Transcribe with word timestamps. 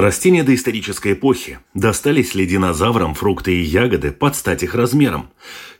Растения 0.00 0.42
доисторической 0.42 1.12
эпохи. 1.12 1.58
Достались 1.74 2.34
ли 2.34 2.46
динозаврам 2.46 3.12
фрукты 3.12 3.52
и 3.52 3.60
ягоды 3.60 4.12
под 4.12 4.34
стать 4.34 4.62
их 4.62 4.74
размером? 4.74 5.28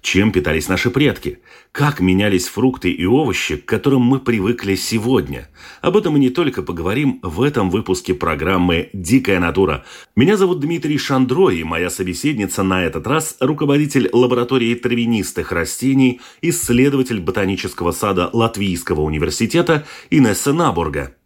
Чем 0.03 0.31
питались 0.31 0.69
наши 0.69 0.91
предки? 0.91 1.39
Как 1.73 2.01
менялись 2.01 2.47
фрукты 2.47 2.91
и 2.91 3.07
овощи, 3.07 3.57
к 3.57 3.65
которым 3.65 4.03
мы 4.03 4.19
привыкли 4.19 4.75
сегодня? 4.75 5.49
Об 5.81 5.97
этом 5.97 6.13
мы 6.13 6.19
не 6.19 6.29
только 6.29 6.61
поговорим 6.63 7.21
в 7.23 7.41
этом 7.41 7.71
выпуске 7.71 8.13
программы 8.13 8.91
«Дикая 8.93 9.41
натура». 9.41 9.87
Меня 10.15 10.37
зовут 10.37 10.61
Дмитрий 10.61 10.99
Шандро, 10.99 11.49
и 11.49 11.65
моя 11.65 11.89
собеседница 11.89 12.63
на 12.63 12.85
этот 12.85 13.07
раз– 13.07 13.39
руководитель 13.41 14.11
лаборатории 14.13 14.75
травянистых 14.75 15.51
растений, 15.51 16.21
исследователь 16.43 17.21
ботанического 17.21 17.93
сада 17.93 18.29
Латвийского 18.35 19.01
университета 19.01 19.87
Инесса 20.11 20.53
Набурга. 20.53 21.17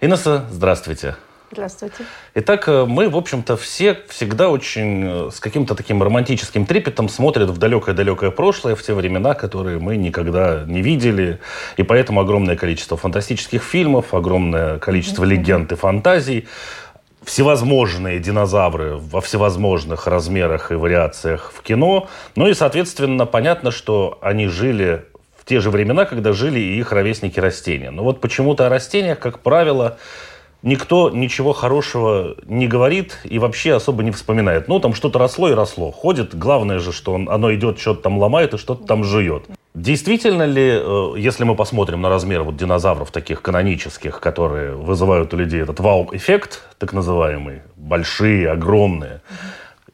Инесса, 0.00 0.48
здравствуйте. 0.52 1.16
Здравствуйте. 1.56 2.04
Итак, 2.34 2.68
э, 2.68 2.84
мы, 2.84 3.08
в 3.08 3.16
общем-то, 3.16 3.56
все 3.56 3.98
всегда 4.10 4.50
очень 4.50 5.28
э, 5.28 5.30
с 5.32 5.40
каким-то 5.40 5.74
таким 5.74 6.02
романтическим 6.02 6.66
трепетом 6.66 7.08
смотрят 7.08 7.48
в 7.48 7.56
далекое-далекое 7.56 8.30
прошлое, 8.30 8.74
в 8.74 8.82
те 8.82 8.92
времена, 8.92 9.32
которые 9.32 9.78
мы 9.78 9.96
никогда 9.96 10.64
не 10.66 10.82
видели. 10.82 11.40
И 11.78 11.82
поэтому 11.82 12.20
огромное 12.20 12.56
количество 12.56 12.98
фантастических 12.98 13.62
фильмов, 13.62 14.12
огромное 14.12 14.78
количество 14.78 15.24
легенд 15.24 15.72
и 15.72 15.76
фантазий 15.76 16.46
всевозможные 17.24 18.20
динозавры 18.20 18.96
во 18.96 19.22
всевозможных 19.22 20.06
размерах 20.06 20.70
и 20.72 20.74
вариациях 20.74 21.52
в 21.56 21.62
кино. 21.62 22.08
Ну 22.34 22.48
и, 22.48 22.52
соответственно, 22.52 23.24
понятно, 23.24 23.70
что 23.70 24.18
они 24.20 24.46
жили 24.46 25.06
в 25.38 25.46
те 25.46 25.60
же 25.60 25.70
времена, 25.70 26.04
когда 26.04 26.34
жили 26.34 26.60
и 26.60 26.78
их 26.78 26.92
ровесники 26.92 27.40
растения. 27.40 27.90
Но 27.90 28.04
вот 28.04 28.20
почему-то 28.20 28.66
о 28.66 28.68
растениях, 28.68 29.18
как 29.18 29.38
правило, 29.38 29.96
никто 30.62 31.10
ничего 31.10 31.52
хорошего 31.52 32.36
не 32.46 32.66
говорит 32.66 33.18
и 33.24 33.38
вообще 33.38 33.74
особо 33.74 34.02
не 34.02 34.10
вспоминает. 34.10 34.68
Ну, 34.68 34.80
там 34.80 34.94
что-то 34.94 35.18
росло 35.18 35.48
и 35.48 35.54
росло. 35.54 35.90
Ходит, 35.90 36.36
главное 36.36 36.78
же, 36.78 36.92
что 36.92 37.12
он, 37.12 37.28
оно 37.28 37.54
идет, 37.54 37.78
что-то 37.78 38.02
там 38.02 38.18
ломает 38.18 38.54
и 38.54 38.58
что-то 38.58 38.84
там 38.84 39.04
жует. 39.04 39.44
Действительно 39.76 40.44
ли, 40.44 40.80
э, 40.82 41.14
если 41.18 41.44
мы 41.44 41.54
посмотрим 41.54 42.00
на 42.00 42.08
размер 42.08 42.42
вот 42.44 42.56
динозавров 42.56 43.10
таких 43.10 43.42
канонических, 43.42 44.20
которые 44.20 44.72
вызывают 44.72 45.34
у 45.34 45.36
людей 45.36 45.60
этот 45.60 45.80
вау-эффект, 45.80 46.62
так 46.78 46.94
называемый, 46.94 47.60
большие, 47.76 48.50
огромные, 48.50 49.20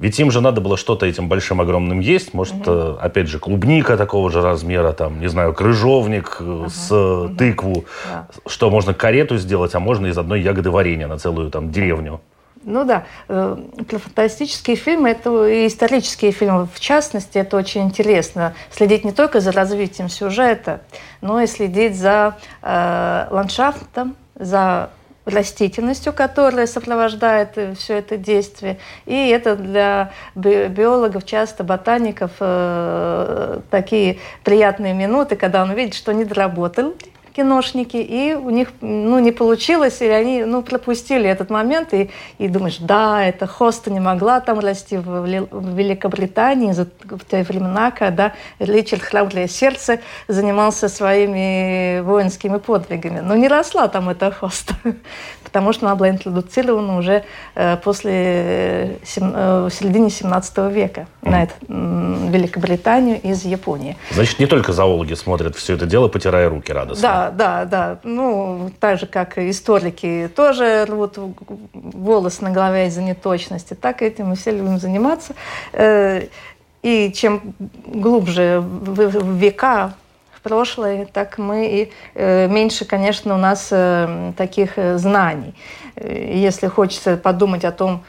ведь 0.02 0.18
им 0.18 0.32
же 0.32 0.40
надо 0.40 0.60
было 0.60 0.76
что-то 0.76 1.06
этим 1.06 1.28
большим 1.28 1.60
огромным 1.60 2.00
есть. 2.00 2.34
Может, 2.34 2.66
угу. 2.66 2.98
опять 3.00 3.28
же, 3.28 3.38
клубника 3.38 3.96
такого 3.96 4.30
же 4.32 4.42
размера, 4.42 4.92
там, 4.92 5.20
не 5.20 5.28
знаю, 5.28 5.54
крыжовник 5.54 6.38
угу. 6.40 6.68
с 6.68 6.90
угу. 6.90 7.36
тыкву. 7.36 7.84
Да. 8.10 8.26
Что 8.46 8.68
можно 8.68 8.94
карету 8.94 9.36
сделать, 9.38 9.76
а 9.76 9.80
можно 9.80 10.08
из 10.08 10.18
одной 10.18 10.40
ягоды 10.40 10.70
варенья 10.70 11.06
на 11.06 11.18
целую 11.18 11.50
там 11.52 11.70
деревню. 11.70 12.20
Ну 12.64 12.84
да, 12.84 13.04
фантастические 13.28 14.76
фильмы, 14.76 15.10
это 15.10 15.46
и 15.46 15.66
исторические 15.68 16.32
фильмы, 16.32 16.68
в 16.72 16.80
частности, 16.80 17.38
это 17.38 17.56
очень 17.56 17.82
интересно. 17.82 18.54
Следить 18.70 19.04
не 19.04 19.12
только 19.12 19.40
за 19.40 19.52
развитием 19.52 20.08
сюжета, 20.08 20.80
но 21.20 21.40
и 21.40 21.46
следить 21.46 21.96
за 21.96 22.36
э, 22.62 23.26
ландшафтом, 23.30 24.16
за 24.34 24.90
растительностью, 25.24 26.12
которая 26.12 26.66
сопровождает 26.66 27.56
э, 27.56 27.74
все 27.74 27.98
это 27.98 28.16
действие. 28.16 28.78
И 29.06 29.28
это 29.28 29.56
для 29.56 30.12
биологов, 30.34 31.24
часто 31.24 31.64
ботаников, 31.64 32.32
э, 32.40 33.60
такие 33.70 34.18
приятные 34.44 34.94
минуты, 34.94 35.36
когда 35.36 35.62
он 35.62 35.72
видит, 35.72 35.94
что 35.94 36.12
не 36.12 36.24
доработал 36.24 36.94
киношники, 37.34 37.96
и 37.96 38.34
у 38.34 38.50
них 38.50 38.72
ну, 38.80 39.18
не 39.18 39.32
получилось, 39.32 40.00
или 40.00 40.10
они 40.10 40.44
ну, 40.44 40.62
пропустили 40.62 41.28
этот 41.28 41.50
момент, 41.50 41.94
и, 41.94 42.10
и 42.38 42.48
думаешь, 42.48 42.78
да, 42.78 43.24
это 43.24 43.46
хоста 43.46 43.90
не 43.90 44.00
могла 44.00 44.40
там 44.40 44.58
расти 44.58 44.96
в, 44.96 45.04
в 45.04 45.76
Великобритании 45.76 46.72
в 46.72 47.24
те 47.30 47.42
времена, 47.42 47.90
когда 47.90 48.32
Ричард 48.58 49.02
Храброе 49.02 49.48
Сердце 49.48 50.00
занимался 50.28 50.88
своими 50.88 52.00
воинскими 52.00 52.58
подвигами. 52.58 53.20
Но 53.20 53.34
не 53.36 53.48
росла 53.48 53.88
там 53.88 54.08
эта 54.08 54.30
хоста, 54.30 54.74
потому 55.44 55.72
что 55.72 55.86
она 55.86 55.96
была 55.96 56.10
интродуцирована 56.10 56.98
уже 56.98 57.24
э, 57.54 57.76
после 57.76 58.98
э, 59.16 59.68
середины 59.70 60.10
17 60.10 60.58
века 60.72 61.06
на 61.22 61.44
это, 61.44 61.54
Великобританию 61.68 63.20
из 63.20 63.44
Японии. 63.44 63.96
Значит, 64.10 64.38
не 64.38 64.46
только 64.46 64.72
зоологи 64.72 65.14
смотрят 65.14 65.56
все 65.56 65.74
это 65.74 65.86
дело, 65.86 66.08
потирая 66.08 66.48
руки 66.48 66.72
радостно. 66.72 67.02
Да, 67.02 67.21
да, 67.30 67.64
да. 67.64 67.98
Ну, 68.02 68.70
так 68.80 68.98
же, 68.98 69.06
как 69.06 69.38
и 69.38 69.50
историки 69.50 70.30
тоже 70.34 70.84
рвут 70.84 71.18
волос 71.72 72.40
на 72.40 72.50
голове 72.50 72.86
из-за 72.86 73.02
неточности, 73.02 73.74
так 73.74 74.02
этим 74.02 74.28
мы 74.28 74.36
все 74.36 74.50
любим 74.50 74.78
заниматься. 74.78 75.34
Э, 75.72 76.26
и 76.82 77.12
чем 77.12 77.54
глубже 77.86 78.60
в 78.60 79.36
века 79.36 79.94
в 80.32 80.40
прошлое, 80.40 81.06
так 81.06 81.38
мы 81.38 81.66
и 81.66 81.92
э, 82.14 82.48
меньше, 82.48 82.84
конечно, 82.84 83.34
у 83.34 83.38
нас 83.38 83.68
э, 83.70 84.32
таких 84.36 84.72
знаний. 84.96 85.54
Если 85.96 86.66
хочется 86.68 87.16
подумать 87.16 87.64
о 87.64 87.70
том, 87.70 88.02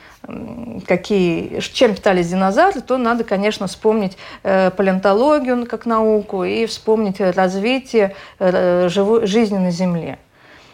какие, 0.88 1.60
чем 1.60 1.96
питались 1.96 2.30
динозавры, 2.30 2.82
то 2.82 2.98
надо, 2.98 3.24
конечно, 3.24 3.68
вспомнить 3.68 4.18
э, 4.44 4.72
палеонтологию 4.72 5.66
как 5.66 5.86
науку 5.86 6.44
и 6.44 6.66
вспомнить 6.66 7.20
развитие 7.20 8.16
э, 8.40 8.88
жизни 8.90 9.58
на 9.58 9.72
Земле. 9.72 10.20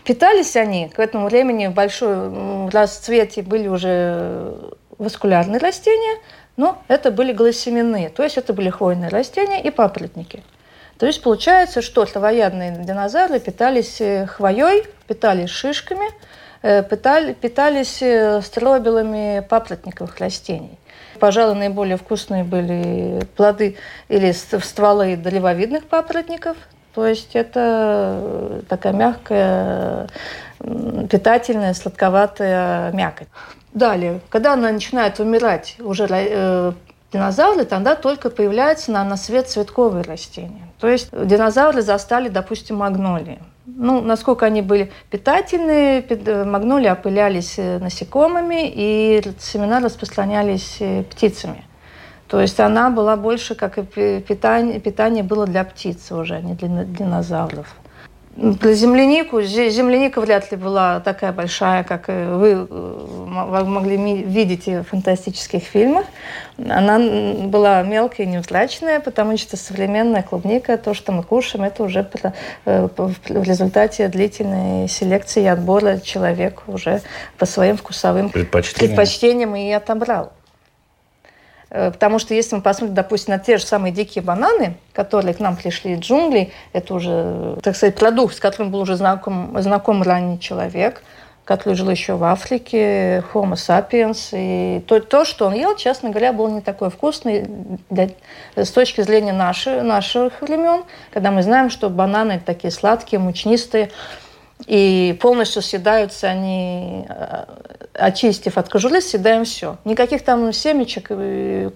Питались 0.04 0.56
они 0.56 0.90
к 0.90 1.00
этому 1.00 1.28
времени 1.28 1.68
в 1.68 1.74
большой 1.74 2.70
расцвете 2.70 3.42
были 3.42 3.68
уже 3.68 4.56
васкулярные 4.98 5.60
растения, 5.60 6.20
но 6.58 6.82
это 6.88 7.12
были 7.12 7.32
гласеменные, 7.32 8.10
то 8.10 8.24
есть 8.24 8.38
это 8.38 8.54
были 8.54 8.70
хвойные 8.70 9.10
растения 9.10 9.62
и 9.62 9.70
папоротники. 9.72 10.44
То 10.98 11.06
есть 11.06 11.24
получается, 11.24 11.82
что 11.82 12.06
травоядные 12.06 12.84
динозавры 12.84 13.40
питались 13.40 14.00
э, 14.00 14.28
хвоей, 14.28 14.86
питались 15.08 15.50
шишками– 15.50 16.06
питали, 16.62 17.34
питались 17.34 18.02
э, 18.02 18.42
стробелами 18.42 19.46
папоротниковых 19.48 20.18
растений. 20.20 20.78
Пожалуй, 21.20 21.56
наиболее 21.56 21.98
вкусные 21.98 22.44
были 22.44 23.26
плоды 23.36 23.78
или 24.08 24.32
стволы 24.32 25.16
древовидных 25.16 25.86
папоротников. 25.86 26.58
То 26.94 27.06
есть 27.06 27.36
это 27.36 28.20
э, 28.22 28.62
такая 28.68 28.94
мягкая, 28.94 30.08
питательная, 30.60 31.74
сладковатая 31.74 32.92
мякоть. 32.92 33.28
Далее, 33.74 34.20
когда 34.30 34.54
она 34.54 34.72
начинает 34.72 35.20
умирать, 35.20 35.76
уже 35.80 36.08
э, 36.10 36.74
динозавры, 37.14 37.66
тогда 37.66 37.96
только 37.96 38.30
появляются 38.30 38.92
на, 38.92 39.04
на 39.04 39.16
свет 39.16 39.48
цветковые 39.48 40.04
растения. 40.04 40.68
То 40.80 40.88
есть 40.88 41.10
динозавры 41.12 41.82
застали, 41.82 42.30
допустим, 42.30 42.78
магнолии 42.78 43.40
ну, 43.80 44.02
насколько 44.02 44.46
они 44.46 44.62
были 44.62 44.92
питательные, 45.10 46.06
э, 46.08 46.44
магнолии 46.44 46.88
опылялись 46.88 47.56
э, 47.58 47.80
насекомыми, 47.80 48.70
и 48.70 49.22
семена 49.40 49.80
распространялись 49.80 50.78
э, 50.82 51.04
птицами. 51.04 51.64
То 52.28 52.42
есть 52.42 52.60
она 52.60 52.90
была 52.90 53.16
больше 53.16 53.56
как 53.56 53.78
и 53.78 54.20
питание, 54.20 54.80
питание 54.80 55.24
было 55.24 55.48
для 55.48 55.64
птиц 55.64 56.12
уже, 56.12 56.36
а 56.36 56.42
не 56.42 56.56
для 56.56 56.84
динозавров. 56.84 57.68
Про 58.60 58.74
землянику. 58.74 59.42
Земляника 59.42 60.22
вряд 60.22 60.52
ли 60.52 60.58
была 60.58 61.00
такая 61.02 61.34
большая, 61.34 61.84
как 61.84 62.08
вы 62.08 62.68
могли 62.68 63.98
видеть 64.24 64.68
в 64.68 64.84
фантастических 64.84 65.62
фильмах. 65.64 66.06
Она 66.58 67.00
была 67.48 67.82
мелкая 67.84 68.26
и 68.26 68.30
невзрачная, 68.30 69.00
потому 69.00 69.38
что 69.38 69.58
современная 69.58 70.24
клубника, 70.24 70.78
то, 70.78 70.94
что 70.94 71.12
мы 71.12 71.24
кушаем, 71.24 71.66
это 71.66 71.84
уже 71.84 72.10
э, 72.66 72.88
в 72.96 73.44
результате 73.44 74.08
длительной 74.08 74.88
селекции 74.88 75.44
и 75.44 75.48
отбора 75.48 76.00
человек 76.00 76.64
уже 76.68 77.02
по 77.38 77.46
своим 77.46 77.78
вкусовым 77.78 78.30
предпочтениям, 78.30 78.96
предпочтениям 78.96 79.56
и 79.56 79.72
отобрал. 79.72 80.32
Э, 81.70 81.92
потому 81.92 82.20
что 82.20 82.34
если 82.34 82.56
мы 82.56 82.62
посмотрим, 82.62 82.96
допустим, 82.96 83.34
на 83.34 83.40
те 83.40 83.58
же 83.58 83.66
самые 83.66 83.92
дикие 83.92 84.24
бананы, 84.24 84.76
которые 84.94 85.34
к 85.34 85.40
нам 85.40 85.56
пришли 85.56 85.94
из 85.94 86.00
джунглей, 86.00 86.52
это 86.74 86.94
уже, 86.94 87.58
так 87.62 87.76
сказать, 87.76 87.96
продукт, 87.96 88.36
с 88.36 88.40
которым 88.40 88.72
был 88.72 88.82
уже 88.82 88.96
знаком, 88.96 89.56
знаком 89.62 90.02
ранний 90.02 90.40
человек, 90.40 91.04
который 91.46 91.74
жил 91.74 91.90
еще 91.90 92.14
в 92.14 92.24
Африке, 92.24 93.24
Homo 93.34 93.54
sapiens. 93.54 94.30
И 94.34 94.82
то, 94.82 95.00
то 95.00 95.26
что 95.26 95.48
он 95.48 95.54
ел, 95.54 95.76
честно 95.76 96.10
говоря, 96.10 96.32
было 96.32 96.48
не 96.48 96.62
такое 96.62 96.90
вкусное 96.90 97.48
для, 97.90 98.10
с 98.56 98.70
точки 98.70 99.02
зрения 99.02 99.34
наши, 99.34 99.82
наших 99.82 100.42
времен, 100.42 100.84
когда 101.12 101.32
мы 101.32 101.42
знаем, 101.42 101.72
что 101.72 101.90
бананы 101.90 102.40
такие 102.44 102.72
сладкие, 102.72 103.20
мучнистые, 103.20 103.90
и 104.66 105.18
полностью 105.22 105.62
съедаются 105.62 106.28
они, 106.28 107.06
э, 107.08 107.46
очистив 107.94 108.58
от 108.58 108.70
кожуры, 108.70 109.02
съедаем 109.02 109.46
все. 109.46 109.78
Никаких 109.86 110.24
там 110.24 110.52
семечек 110.52 111.08
э, 111.10 111.72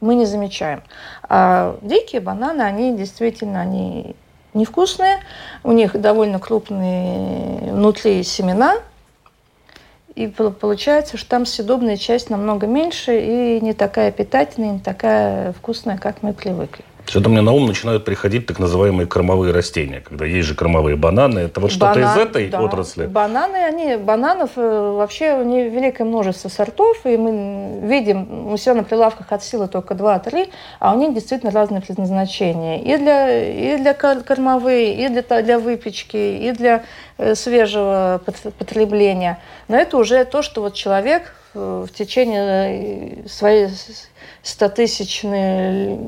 мы 0.00 0.14
не 0.14 0.26
замечаем. 0.26 0.82
А 1.28 1.76
дикие 1.82 2.20
бананы, 2.20 2.62
они 2.62 2.96
действительно, 2.96 3.60
они 3.60 4.14
невкусные, 4.54 5.20
у 5.64 5.72
них 5.72 5.98
довольно 6.00 6.38
крупные 6.38 7.72
внутри 7.72 8.22
семена, 8.22 8.76
и 10.14 10.28
получается, 10.28 11.18
что 11.18 11.28
там 11.28 11.44
съедобная 11.44 11.98
часть 11.98 12.30
намного 12.30 12.66
меньше 12.66 13.20
и 13.20 13.60
не 13.60 13.74
такая 13.74 14.10
питательная, 14.10 14.72
не 14.72 14.80
такая 14.80 15.52
вкусная, 15.52 15.98
как 15.98 16.22
мы 16.22 16.32
привыкли. 16.32 16.84
Что-то 17.08 17.28
мне 17.28 17.40
на 17.40 17.52
ум 17.52 17.66
начинают 17.66 18.04
приходить 18.04 18.46
так 18.46 18.58
называемые 18.58 19.06
кормовые 19.06 19.52
растения, 19.52 20.00
когда 20.00 20.24
есть 20.24 20.48
же 20.48 20.54
кормовые 20.54 20.96
бананы. 20.96 21.40
Это 21.40 21.60
вот 21.60 21.70
что-то 21.70 22.00
из 22.00 22.16
этой 22.16 22.48
да. 22.48 22.60
отрасли? 22.60 23.06
Бананы, 23.06 23.56
они, 23.56 23.96
бананов 23.96 24.50
э, 24.56 24.94
вообще 24.96 25.34
у 25.34 25.44
них 25.44 25.72
великое 25.72 26.04
множество 26.04 26.48
сортов, 26.48 26.98
и 27.04 27.16
мы 27.16 27.80
видим, 27.86 28.26
мы 28.50 28.56
все 28.56 28.74
на 28.74 28.82
прилавках 28.82 29.30
от 29.30 29.44
силы 29.44 29.68
только 29.68 29.94
2-3, 29.94 30.50
а 30.80 30.94
у 30.94 30.98
них 30.98 31.14
действительно 31.14 31.52
разные 31.52 31.80
предназначения. 31.80 32.78
И 32.78 32.96
для, 32.96 33.74
и 33.74 33.78
для 33.78 33.94
кормовые, 33.94 35.06
и 35.06 35.08
для, 35.08 35.42
для 35.42 35.58
выпечки, 35.60 36.16
и 36.16 36.50
для 36.50 36.82
э, 37.18 37.36
свежего 37.36 38.20
потребления. 38.58 39.38
Но 39.68 39.76
это 39.76 39.96
уже 39.96 40.24
то, 40.24 40.42
что 40.42 40.60
вот 40.60 40.74
человек 40.74 41.32
в 41.56 41.88
течение 41.88 43.24
э, 43.24 43.28
своей 43.28 43.68
стотысячной 44.42 45.98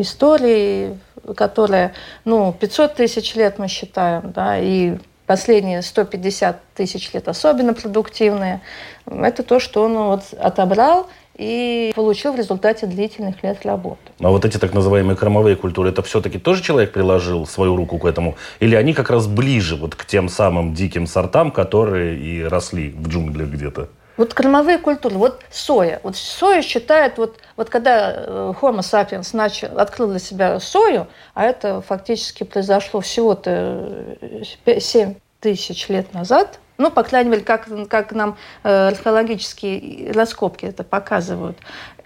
истории, 0.00 0.98
которая, 1.36 1.94
ну, 2.24 2.52
500 2.52 2.94
тысяч 2.94 3.34
лет 3.34 3.58
мы 3.58 3.68
считаем, 3.68 4.32
да, 4.32 4.58
и 4.58 4.96
последние 5.26 5.82
150 5.82 6.60
тысяч 6.74 7.12
лет 7.12 7.28
особенно 7.28 7.72
продуктивные, 7.72 8.62
это 9.06 9.42
то, 9.42 9.60
что 9.60 9.84
он 9.84 9.96
вот 9.96 10.22
отобрал 10.38 11.06
и 11.36 11.92
получил 11.94 12.32
в 12.32 12.36
результате 12.36 12.86
длительных 12.86 13.42
лет 13.42 13.64
работы. 13.64 14.00
А 14.20 14.28
вот 14.28 14.44
эти 14.44 14.58
так 14.58 14.74
называемые 14.74 15.16
кормовые 15.16 15.56
культуры, 15.56 15.90
это 15.90 16.02
все-таки 16.02 16.38
тоже 16.38 16.62
человек 16.62 16.92
приложил 16.92 17.46
свою 17.46 17.76
руку 17.76 17.98
к 17.98 18.04
этому? 18.04 18.36
Или 18.58 18.74
они 18.74 18.92
как 18.92 19.08
раз 19.08 19.26
ближе 19.26 19.76
вот 19.76 19.94
к 19.94 20.04
тем 20.04 20.28
самым 20.28 20.74
диким 20.74 21.06
сортам, 21.06 21.50
которые 21.50 22.18
и 22.18 22.42
росли 22.42 22.90
в 22.90 23.08
джунглях 23.08 23.48
где-то? 23.48 23.88
Вот 24.20 24.34
кормовые 24.34 24.76
культуры, 24.76 25.14
вот 25.14 25.40
соя. 25.50 25.98
Вот 26.02 26.14
соя 26.14 26.60
считает, 26.60 27.16
вот, 27.16 27.38
вот 27.56 27.70
когда 27.70 28.12
э, 28.14 28.52
Homo 28.60 28.80
sapiens 28.80 29.34
начал, 29.34 29.78
открыл 29.78 30.10
для 30.10 30.18
себя 30.18 30.60
сою, 30.60 31.06
а 31.32 31.46
это 31.46 31.80
фактически 31.80 32.44
произошло 32.44 33.00
всего-то 33.00 34.18
7 34.66 35.10
э, 35.10 35.14
тысяч 35.40 35.88
лет 35.88 36.12
назад, 36.12 36.58
ну, 36.76 36.90
по 36.90 37.02
крайней 37.02 37.30
мере, 37.30 37.42
как, 37.42 37.66
как 37.88 38.12
нам 38.12 38.36
э, 38.62 38.88
археологические 38.88 40.12
раскопки 40.12 40.66
это 40.66 40.84
показывают, 40.84 41.56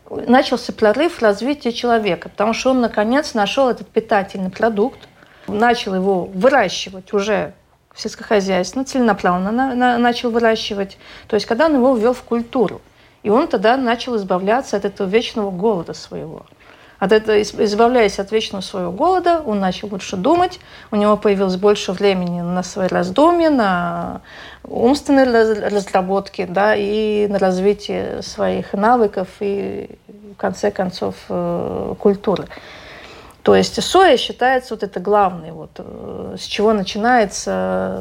начался 0.08 0.72
прорыв 0.72 1.20
развития 1.20 1.72
человека, 1.72 2.28
потому 2.28 2.52
что 2.52 2.70
он, 2.70 2.80
наконец, 2.80 3.34
нашел 3.34 3.68
этот 3.68 3.88
питательный 3.88 4.50
продукт, 4.50 5.00
начал 5.48 5.96
его 5.96 6.26
выращивать 6.26 7.12
уже 7.12 7.54
сельскохозяйственно, 7.94 8.84
целенаправленно 8.84 9.52
на, 9.52 9.74
на, 9.74 9.98
начал 9.98 10.30
выращивать. 10.30 10.98
То 11.26 11.34
есть, 11.34 11.46
когда 11.46 11.66
он 11.66 11.76
его 11.76 11.94
ввел 11.96 12.12
в 12.12 12.22
культуру. 12.22 12.80
И 13.22 13.30
он 13.30 13.48
тогда 13.48 13.76
начал 13.76 14.16
избавляться 14.16 14.76
от 14.76 14.84
этого 14.84 15.08
вечного 15.08 15.50
голода 15.50 15.94
своего. 15.94 16.44
От 16.98 17.12
этого, 17.12 17.42
избавляясь 17.42 18.18
от 18.18 18.30
вечного 18.32 18.62
своего 18.62 18.92
голода, 18.92 19.42
он 19.44 19.60
начал 19.60 19.88
лучше 19.90 20.16
думать, 20.16 20.60
у 20.90 20.96
него 20.96 21.16
появилось 21.16 21.56
больше 21.56 21.92
времени 21.92 22.40
на 22.40 22.62
свои 22.62 22.86
раздумья, 22.86 23.50
на 23.50 24.20
умственные 24.62 25.24
разработки, 25.68 26.46
да, 26.48 26.74
и 26.76 27.26
на 27.26 27.38
развитие 27.38 28.22
своих 28.22 28.72
навыков 28.72 29.28
и, 29.40 29.90
в 30.08 30.36
конце 30.36 30.70
концов, 30.70 31.16
э, 31.28 31.94
культуры. 31.98 32.46
То 33.44 33.54
есть 33.54 33.80
соя 33.82 34.16
считается 34.16 34.72
вот 34.72 34.82
это 34.82 35.00
главное, 35.00 35.52
вот, 35.52 35.72
э, 35.76 36.36
с 36.38 36.44
чего 36.44 36.72
начинается 36.72 38.00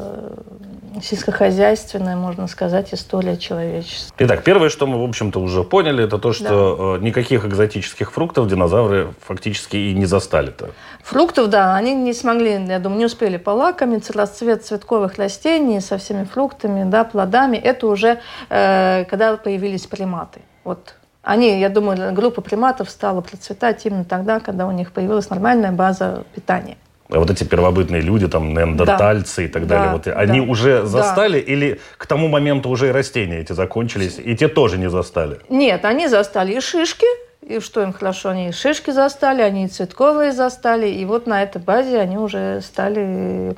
э, 0.95 1.01
сельскохозяйственная, 1.01 2.16
можно 2.16 2.48
сказать, 2.48 2.94
история 2.94 3.36
человечества. 3.36 4.16
Итак, 4.19 4.45
первое, 4.45 4.69
что 4.69 4.88
мы, 4.88 5.01
в 5.01 5.04
общем-то, 5.04 5.42
уже 5.42 5.66
поняли, 5.66 6.06
это 6.06 6.18
то, 6.18 6.31
что 6.31 6.45
да. 6.45 6.98
Э, 6.98 7.04
никаких 7.04 7.44
экзотических 7.44 8.13
фруктов 8.13 8.48
динозавры 8.48 9.13
фактически 9.19 9.75
и 9.75 9.94
не 9.94 10.06
застали-то. 10.06 10.69
Фруктов, 11.04 11.50
да, 11.50 11.75
они 11.75 11.94
не 11.94 12.13
смогли, 12.13 12.66
я 12.66 12.80
думаю, 12.80 13.00
не 13.00 13.06
успели 13.06 13.36
полакомиться. 13.36 14.13
Расцвет 14.13 14.66
цветковых 14.66 15.18
растений 15.18 15.81
со 15.81 15.98
всеми 15.98 16.24
фруктами, 16.24 16.90
да, 16.90 17.04
плодами, 17.04 17.57
это 17.57 17.88
уже 17.88 18.22
э, 18.50 19.04
когда 19.10 19.36
появились 19.36 19.88
приматы. 19.88 20.40
Вот 20.63 20.95
они, 21.23 21.59
я 21.59 21.69
думаю, 21.69 22.13
группа 22.13 22.41
приматов 22.41 22.89
стала 22.89 23.21
процветать 23.21 23.85
именно 23.85 24.03
тогда, 24.03 24.39
когда 24.39 24.67
у 24.67 24.71
них 24.71 24.91
появилась 24.91 25.29
нормальная 25.29 25.71
база 25.71 26.25
питания. 26.35 26.77
А 27.09 27.19
вот 27.19 27.29
эти 27.29 27.43
первобытные 27.43 28.01
люди, 28.01 28.27
там, 28.27 28.53
неандертальцы 28.53 29.37
да. 29.37 29.43
и 29.43 29.47
так 29.47 29.67
далее, 29.67 29.87
да, 29.87 29.93
вот, 29.93 30.07
они 30.07 30.41
да. 30.41 30.51
уже 30.51 30.85
застали 30.85 31.39
да. 31.39 31.51
или 31.51 31.79
к 31.97 32.05
тому 32.07 32.27
моменту 32.27 32.69
уже 32.69 32.89
и 32.89 32.91
растения 32.91 33.39
эти 33.39 33.53
закончились, 33.53 34.19
и 34.23 34.35
те 34.35 34.47
тоже 34.47 34.77
не 34.77 34.89
застали? 34.89 35.39
Нет, 35.49 35.85
они 35.85 36.07
застали 36.07 36.53
и 36.53 36.59
шишки, 36.59 37.05
и 37.41 37.59
что 37.59 37.83
им 37.83 37.93
хорошо, 37.93 38.29
они 38.29 38.49
и 38.49 38.51
шишки 38.51 38.91
застали, 38.91 39.41
они 39.41 39.65
и 39.65 39.67
цветковые 39.67 40.31
застали, 40.31 40.87
и 40.89 41.05
вот 41.05 41.27
на 41.27 41.43
этой 41.43 41.61
базе 41.61 41.99
они 41.99 42.17
уже 42.17 42.61
стали 42.61 43.55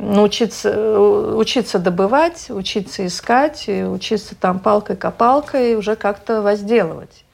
научиться, 0.00 0.98
учиться 1.34 1.78
добывать, 1.78 2.46
учиться 2.50 3.06
искать, 3.06 3.68
учиться 3.68 4.34
там 4.34 4.58
палкой-копалкой 4.58 5.76
уже 5.76 5.96
как-то 5.96 6.42
возделывать 6.42 7.24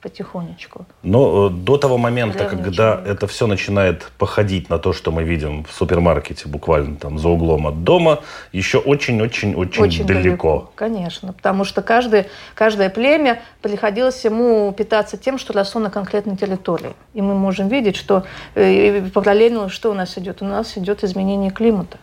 потихонечку. 0.00 0.86
Но 1.02 1.48
э, 1.48 1.50
до 1.50 1.76
того 1.76 1.98
момента, 1.98 2.38
Древний 2.38 2.62
когда 2.62 2.92
человек. 2.92 3.08
это 3.08 3.26
все 3.26 3.46
начинает 3.46 4.12
походить 4.16 4.70
на 4.70 4.78
то, 4.78 4.92
что 4.92 5.10
мы 5.10 5.24
видим 5.24 5.64
в 5.64 5.72
супермаркете, 5.72 6.48
буквально 6.48 6.96
там 6.96 7.18
за 7.18 7.28
углом 7.28 7.66
от 7.66 7.82
дома, 7.82 8.20
еще 8.52 8.78
очень-очень-очень 8.78 10.06
далеко. 10.06 10.22
далеко. 10.22 10.72
Конечно, 10.76 11.32
потому 11.32 11.64
что 11.64 11.82
каждый, 11.82 12.26
каждое 12.54 12.90
племя 12.90 13.42
приходилось 13.60 14.24
ему 14.24 14.72
питаться 14.72 15.16
тем, 15.16 15.36
что 15.36 15.52
росло 15.52 15.80
на 15.80 15.90
конкретной 15.90 16.36
территории. 16.36 16.94
И 17.14 17.20
мы 17.20 17.34
можем 17.34 17.68
видеть, 17.68 17.96
что 17.96 18.24
э, 18.54 19.02
параллельно 19.12 19.68
что 19.68 19.90
у 19.90 19.94
нас 19.94 20.16
идет? 20.16 20.42
У 20.42 20.44
нас 20.44 20.78
идет 20.78 21.02
изменение 21.02 21.50
климата. 21.50 21.98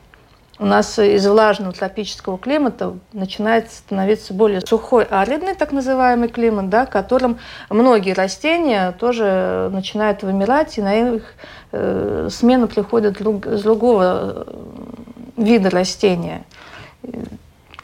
У 0.58 0.66
нас 0.66 0.98
из 1.00 1.28
влажного 1.28 1.74
тропического 1.74 2.38
климата 2.38 2.94
начинает 3.12 3.70
становиться 3.72 4.34
более 4.34 4.62
сухой, 4.62 5.04
аридный 5.04 5.54
так 5.54 5.74
называемый 5.74 6.30
климат, 6.30 6.70
да, 6.70 6.86
которым 6.86 7.40
многие 7.70 8.14
растения 8.14 8.94
тоже 8.94 9.70
начинают 9.74 10.24
вымирать, 10.24 10.78
и 10.78 10.82
на 10.82 11.16
их 11.16 11.34
э, 11.74 12.30
смену 12.32 12.70
приходят 12.70 13.18
друг, 13.18 13.46
с 13.46 13.64
другого 13.64 14.46
э, 14.48 15.42
вида 15.42 15.70
растения 15.70 16.46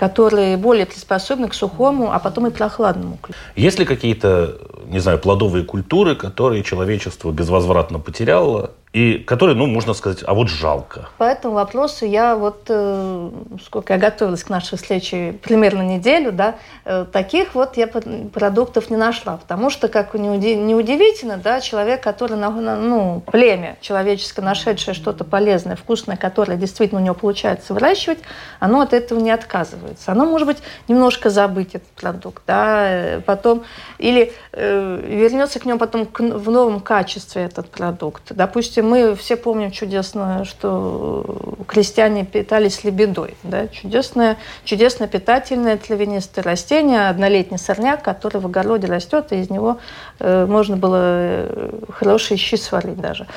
которые 0.01 0.57
более 0.57 0.87
приспособлены 0.87 1.47
к 1.49 1.53
сухому, 1.53 2.11
а 2.11 2.17
потом 2.17 2.47
и 2.47 2.49
прохладному. 2.49 3.19
Есть 3.55 3.77
ли 3.77 3.85
какие-то, 3.85 4.57
не 4.87 4.97
знаю, 4.97 5.19
плодовые 5.19 5.63
культуры, 5.63 6.15
которые 6.15 6.63
человечество 6.63 7.31
безвозвратно 7.31 7.99
потеряло, 7.99 8.71
и 8.93 9.19
которые, 9.19 9.55
ну, 9.55 9.67
можно 9.67 9.93
сказать, 9.93 10.19
а 10.27 10.33
вот 10.33 10.49
жалко. 10.49 11.07
По 11.17 11.23
этому 11.23 11.53
вопросу 11.53 12.05
я 12.05 12.35
вот, 12.35 12.63
э, 12.67 13.29
сколько 13.63 13.93
я 13.93 13.99
готовилась 13.99 14.43
к 14.43 14.49
нашей 14.49 14.77
встрече, 14.77 15.39
примерно 15.41 15.81
неделю, 15.81 16.33
да, 16.33 16.55
э, 16.83 17.05
таких 17.09 17.55
вот 17.55 17.77
я 17.77 17.87
продуктов 17.87 18.89
не 18.89 18.97
нашла, 18.97 19.37
потому 19.37 19.69
что, 19.69 19.87
как 19.87 20.13
неудивительно, 20.13 21.37
да, 21.37 21.61
человек, 21.61 22.03
который, 22.03 22.35
ну, 22.35 23.23
племя 23.31 23.77
человеческое, 23.79 24.41
нашедшее 24.41 24.93
что-то 24.93 25.23
полезное, 25.23 25.77
вкусное, 25.77 26.17
которое 26.17 26.57
действительно 26.57 26.99
у 26.99 27.03
него 27.03 27.15
получается 27.15 27.73
выращивать, 27.73 28.19
оно 28.59 28.81
от 28.81 28.91
этого 28.91 29.19
не 29.19 29.31
отказывается. 29.31 30.11
Оно, 30.11 30.25
может 30.25 30.47
быть, 30.47 30.57
немножко 30.89 31.29
забыть 31.29 31.75
этот 31.75 31.89
продукт, 31.89 32.43
да, 32.45 32.89
э, 32.89 33.21
потом, 33.21 33.63
или 33.99 34.33
э, 34.51 35.01
вернется 35.01 35.61
к 35.61 35.65
нему 35.65 35.79
потом 35.79 36.09
в 36.13 36.51
новом 36.51 36.81
качестве 36.81 37.43
этот 37.43 37.69
продукт. 37.69 38.23
Допустим, 38.31 38.80
допустим, 38.81 38.89
мы 38.89 39.15
все 39.15 39.35
помним 39.35 39.71
чудесное, 39.71 40.43
что 40.43 41.25
крестьяне 41.67 42.25
питались 42.25 42.83
лебедой. 42.83 43.35
Да? 43.43 43.67
Чудесное, 43.67 44.37
чудесно 44.63 45.07
питательное 45.07 45.77
травянистое 45.77 46.43
растение, 46.43 47.09
однолетний 47.09 47.57
сорняк, 47.57 48.03
который 48.03 48.41
в 48.41 48.45
огороде 48.45 48.87
растет, 48.87 49.31
и 49.31 49.37
из 49.37 49.49
него 49.49 49.77
э, 50.19 50.45
можно 50.45 50.77
было 50.77 50.99
э, 50.99 51.71
хорошие 51.91 52.37
щи 52.37 52.55
сварить 52.55 52.99
даже. 52.99 53.27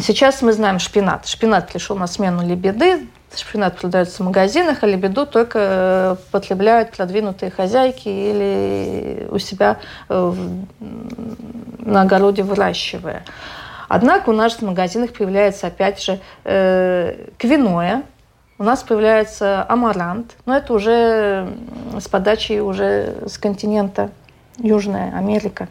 Сейчас 0.00 0.42
мы 0.42 0.52
знаем 0.52 0.78
шпинат. 0.78 1.26
Шпинат 1.26 1.68
пришел 1.68 1.96
на 1.96 2.06
смену 2.06 2.46
лебеды, 2.46 3.06
шпинат 3.34 3.76
продается 3.76 4.22
в 4.22 4.26
магазинах, 4.26 4.78
а 4.82 4.86
лебеду 4.86 5.26
только 5.26 5.58
э, 5.60 6.16
потребляют 6.30 6.92
продвинутые 6.92 7.50
хозяйки 7.50 8.08
или 8.08 9.26
у 9.30 9.38
себя 9.38 9.78
э, 10.08 10.34
на 11.80 12.02
огороде 12.02 12.42
выращивая. 12.42 13.24
Однако 13.88 14.30
у 14.30 14.32
нас 14.32 14.54
в 14.54 14.62
магазинах 14.62 15.12
появляется 15.12 15.68
опять 15.68 16.02
же 16.02 16.20
э, 16.44 17.28
квиноя, 17.38 18.02
у 18.58 18.64
нас 18.64 18.82
появляется 18.82 19.66
амарант, 19.68 20.34
но 20.46 20.56
это 20.56 20.72
уже 20.72 21.52
с 21.98 22.08
подачи 22.08 22.58
уже 22.58 23.18
с 23.26 23.36
континента 23.36 24.10
Южная 24.56 25.14
Америка. 25.16 25.68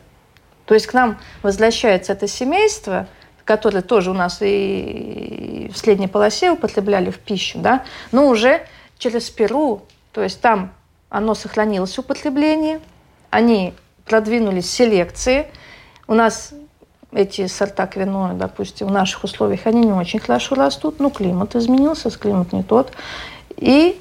То 0.65 0.75
есть 0.75 0.85
к 0.87 0.93
нам 0.93 1.17
возвращается 1.41 2.13
это 2.13 2.27
семейство, 2.27 3.07
которое 3.43 3.81
тоже 3.81 4.11
у 4.11 4.13
нас 4.13 4.37
и 4.41 5.71
в 5.73 5.77
средней 5.77 6.07
полосе 6.07 6.51
употребляли 6.51 7.09
в 7.09 7.19
пищу, 7.19 7.59
да, 7.59 7.83
но 8.11 8.27
уже 8.27 8.65
через 8.97 9.29
Перу, 9.29 9.83
то 10.11 10.21
есть 10.21 10.41
там 10.41 10.71
оно 11.09 11.35
сохранилось 11.35 11.97
употребление, 11.97 12.79
они 13.29 13.73
продвинулись 14.05 14.69
селекции. 14.69 15.47
У 16.07 16.13
нас 16.13 16.53
эти 17.15 17.47
сорта 17.47 17.87
квиноя, 17.87 18.33
допустим, 18.33 18.87
в 18.87 18.91
наших 18.91 19.23
условиях, 19.23 19.61
они 19.65 19.81
не 19.81 19.93
очень 19.93 20.19
хорошо 20.19 20.55
растут, 20.55 20.99
но 20.99 21.09
климат 21.09 21.55
изменился, 21.55 22.09
климат 22.11 22.51
не 22.53 22.61
тот. 22.61 22.91
И 23.55 23.97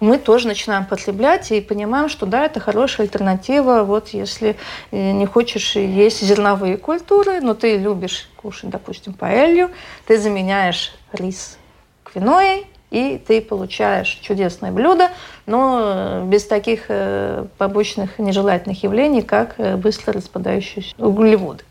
мы 0.00 0.18
тоже 0.18 0.48
начинаем 0.48 0.84
потреблять 0.84 1.50
и 1.52 1.60
понимаем, 1.60 2.08
что 2.08 2.26
да, 2.26 2.44
это 2.44 2.60
хорошая 2.60 3.06
альтернатива. 3.06 3.82
Вот 3.84 4.08
если 4.08 4.56
э, 4.90 5.12
не 5.12 5.26
хочешь 5.26 5.76
есть 5.76 6.22
зерновые 6.22 6.76
культуры, 6.76 7.40
но 7.40 7.54
ты 7.54 7.78
любишь 7.78 8.28
кушать, 8.36 8.70
допустим, 8.70 9.14
паэлью, 9.14 9.70
ты 10.06 10.18
заменяешь 10.18 10.92
рис 11.12 11.56
квиноей, 12.04 12.66
и 12.90 13.20
ты 13.26 13.40
получаешь 13.40 14.08
чудесное 14.22 14.70
блюдо, 14.70 15.10
но 15.46 15.80
э, 15.82 16.24
без 16.26 16.44
таких 16.46 16.86
э, 16.88 17.46
побочных 17.56 18.18
нежелательных 18.18 18.82
явлений, 18.82 19.22
как 19.22 19.54
быстро 19.78 20.12
распадающиеся 20.12 20.94
углеводы. 20.98 21.64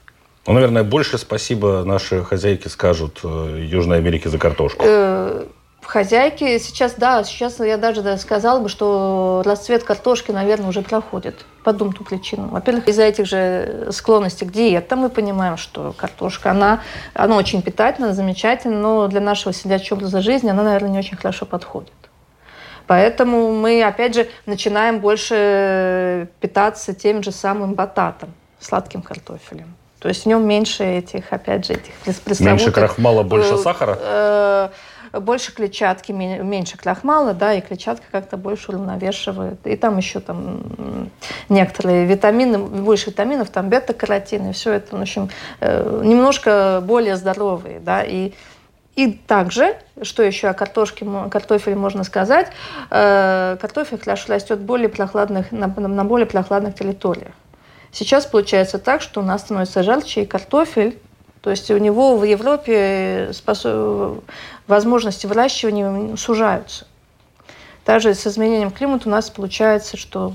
Ну, 0.48 0.54
наверное, 0.54 0.84
больше 0.84 1.18
спасибо 1.18 1.84
наши 1.84 2.24
хозяйки 2.24 2.68
скажут 2.68 3.22
Южной 3.24 3.98
Америке 3.98 4.30
за 4.30 4.38
картошку. 4.38 4.86
Хозяйки 5.82 6.58
сейчас, 6.58 6.96
да, 6.98 7.24
сейчас 7.24 7.60
я 7.60 7.78
даже 7.78 8.18
сказала 8.18 8.60
бы, 8.60 8.70
что 8.70 9.44
расцвет 9.46 9.84
картошки, 9.84 10.32
наверное, 10.32 10.70
уже 10.70 10.82
проходит. 10.82 11.46
По 11.64 11.74
двум 11.74 11.94
причинам. 11.94 12.50
Во-первых, 12.50 12.88
из-за 12.88 13.04
этих 13.04 13.28
же 13.28 13.88
склонностей 13.92 14.48
к 14.48 14.52
диетам 14.52 15.00
мы 15.00 15.10
понимаем, 15.10 15.58
что 15.58 15.94
картошка, 15.96 16.52
она, 16.52 16.82
она 17.14 17.38
очень 17.38 17.62
питательна, 17.62 18.14
замечательна, 18.14 18.80
но 18.80 19.08
для 19.08 19.22
нашего 19.22 19.54
сидячего 19.54 19.98
образа 19.98 20.22
жизни 20.22 20.50
она, 20.50 20.64
наверное, 20.64 20.90
не 20.90 21.00
очень 21.00 21.18
хорошо 21.18 21.46
подходит. 21.46 21.94
Поэтому 22.88 23.52
мы, 23.54 23.84
опять 23.84 24.16
же, 24.16 24.28
начинаем 24.48 25.00
больше 25.00 26.30
питаться 26.40 26.94
тем 26.94 27.22
же 27.22 27.32
самым 27.32 27.76
бататом, 27.76 28.34
сладким 28.60 29.04
картофелем. 29.04 29.76
То 30.06 30.10
есть 30.10 30.22
в 30.22 30.26
нем 30.28 30.48
меньше 30.48 30.84
этих, 30.84 31.34
опять 31.34 31.66
же, 31.66 31.74
этих 31.74 31.96
пресловутых... 32.04 32.42
Меньше 32.42 32.72
крахмала, 32.72 33.24
больше 33.24 33.56
э, 33.56 33.58
сахара? 33.58 33.98
Э, 34.00 34.70
больше 35.20 35.52
клетчатки, 35.52 36.12
меньше 36.12 36.78
крахмала, 36.78 37.34
да, 37.34 37.56
и 37.56 37.62
клетчатка 37.62 38.06
как-то 38.12 38.38
больше 38.38 38.70
уравновешивает. 38.70 39.66
И 39.66 39.76
там 39.76 39.98
еще 39.98 40.20
там 40.20 41.10
некоторые 41.50 42.06
витамины, 42.06 42.60
больше 42.60 43.10
витаминов, 43.10 43.50
там 43.50 43.70
бета-каротин, 43.70 44.52
и 44.52 44.54
все 44.54 44.74
это, 44.74 44.96
в 44.96 45.02
общем, 45.02 45.32
э, 45.60 46.02
немножко 46.04 46.84
более 46.86 47.16
здоровые, 47.16 47.80
да, 47.80 48.04
и 48.04 48.34
и 48.96 49.12
также, 49.12 49.76
что 50.04 50.24
еще 50.24 50.48
о 50.48 50.54
картошке, 50.54 51.06
картофеле 51.30 51.76
можно 51.76 52.06
сказать, 52.06 52.48
картофель 52.90 54.00
хорошо 54.00 54.32
растет 54.32 54.60
более 54.60 54.88
прохладных, 54.88 55.52
на, 55.52 55.68
на 55.68 56.06
более 56.06 56.26
прохладных 56.26 56.76
территориях. 56.76 57.34
Сейчас 57.96 58.26
получается 58.26 58.78
так, 58.78 59.02
что 59.02 59.22
у 59.22 59.24
нас 59.24 59.42
становится 59.42 59.82
жарче, 59.82 60.24
и 60.24 60.26
картофель 60.26 61.00
то 61.46 61.52
есть 61.52 61.70
у 61.70 61.78
него 61.78 62.18
в 62.18 62.24
Европе 62.24 63.32
возможности 64.66 65.28
выращивания 65.28 66.16
сужаются. 66.16 66.88
Также 67.84 68.16
с 68.16 68.26
изменением 68.26 68.72
климата 68.72 69.08
у 69.08 69.12
нас 69.12 69.30
получается, 69.30 69.96
что 69.96 70.34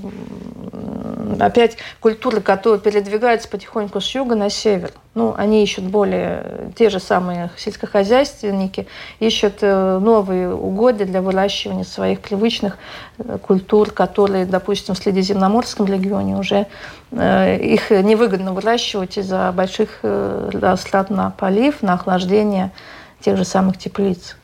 опять 1.39 1.77
культуры, 1.99 2.41
которые 2.41 2.81
передвигаются 2.81 3.47
потихоньку 3.47 4.01
с 4.01 4.15
юга 4.15 4.35
на 4.35 4.49
север, 4.49 4.91
ну, 5.13 5.33
они 5.37 5.63
ищут 5.63 5.85
более, 5.85 6.71
те 6.75 6.89
же 6.89 6.99
самые 6.99 7.49
сельскохозяйственники, 7.57 8.87
ищут 9.19 9.55
э, 9.61 9.99
новые 9.99 10.53
угодья 10.53 11.05
для 11.05 11.21
выращивания 11.21 11.83
своих 11.83 12.21
привычных 12.21 12.77
э, 13.17 13.37
культур, 13.41 13.91
которые, 13.91 14.45
допустим, 14.45 14.95
в 14.95 14.97
Средиземноморском 14.97 15.85
регионе 15.85 16.37
уже 16.37 16.67
э, 17.11 17.57
их 17.59 17.91
невыгодно 17.91 18.53
выращивать 18.53 19.17
из-за 19.17 19.51
больших 19.51 19.99
растрат 20.03 21.09
на 21.09 21.31
полив, 21.31 21.81
на 21.81 21.93
охлаждение 21.93 22.71
тех 23.19 23.35
же 23.37 23.43
самых 23.43 23.77
теплиц. 23.77 24.37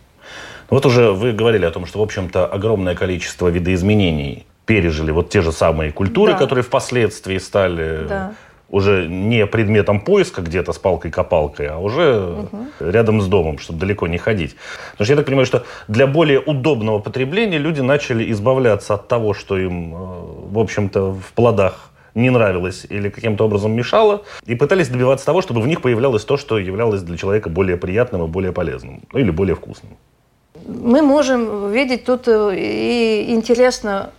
Ну, 0.69 0.75
вот 0.75 0.85
уже 0.85 1.11
вы 1.13 1.31
говорили 1.31 1.63
о 1.63 1.71
том, 1.71 1.85
что, 1.85 1.99
в 1.99 2.01
общем-то, 2.01 2.45
огромное 2.45 2.93
количество 2.93 3.47
видоизменений 3.47 4.46
пережили 4.67 5.11
вот 5.11 5.29
те 5.29 5.41
же 5.41 5.51
самые 5.51 5.91
культуры, 5.91 6.33
да. 6.33 6.37
которые 6.37 6.63
впоследствии 6.63 7.37
стали 7.39 8.05
да. 8.07 8.33
уже 8.69 9.07
не 9.07 9.47
предметом 9.47 10.01
поиска 10.01 10.41
где-то 10.41 10.73
с 10.73 10.77
палкой-копалкой, 10.77 11.67
а 11.67 11.77
уже 11.77 12.19
угу. 12.19 12.67
рядом 12.79 13.21
с 13.21 13.27
домом, 13.27 13.57
чтобы 13.59 13.79
далеко 13.79 14.07
не 14.07 14.17
ходить. 14.17 14.55
Потому 14.91 15.05
что 15.05 15.13
я 15.13 15.17
так 15.17 15.25
понимаю, 15.25 15.45
что 15.45 15.63
для 15.87 16.05
более 16.05 16.39
удобного 16.39 16.99
потребления 16.99 17.57
люди 17.57 17.81
начали 17.81 18.29
избавляться 18.31 18.95
от 18.95 19.07
того, 19.07 19.33
что 19.33 19.57
им, 19.57 19.95
э, 19.95 19.97
в 20.51 20.59
общем-то, 20.59 21.13
в 21.13 21.31
плодах 21.33 21.91
не 22.13 22.29
нравилось 22.29 22.85
или 22.89 23.09
каким-то 23.09 23.45
образом 23.45 23.71
мешало, 23.71 24.23
и 24.45 24.55
пытались 24.55 24.89
добиваться 24.89 25.25
того, 25.25 25.41
чтобы 25.41 25.61
в 25.61 25.67
них 25.67 25.81
появлялось 25.81 26.25
то, 26.25 26.35
что 26.35 26.57
являлось 26.57 27.03
для 27.03 27.15
человека 27.15 27.49
более 27.49 27.77
приятным 27.77 28.25
и 28.25 28.27
более 28.27 28.51
полезным, 28.51 29.03
ну 29.13 29.19
или 29.19 29.31
более 29.31 29.55
вкусным. 29.55 29.91
Мы 30.67 31.01
можем 31.01 31.71
видеть 31.71 32.03
тут 32.03 32.27
э, 32.27 32.53
и 32.57 33.33
интересно 33.33 34.09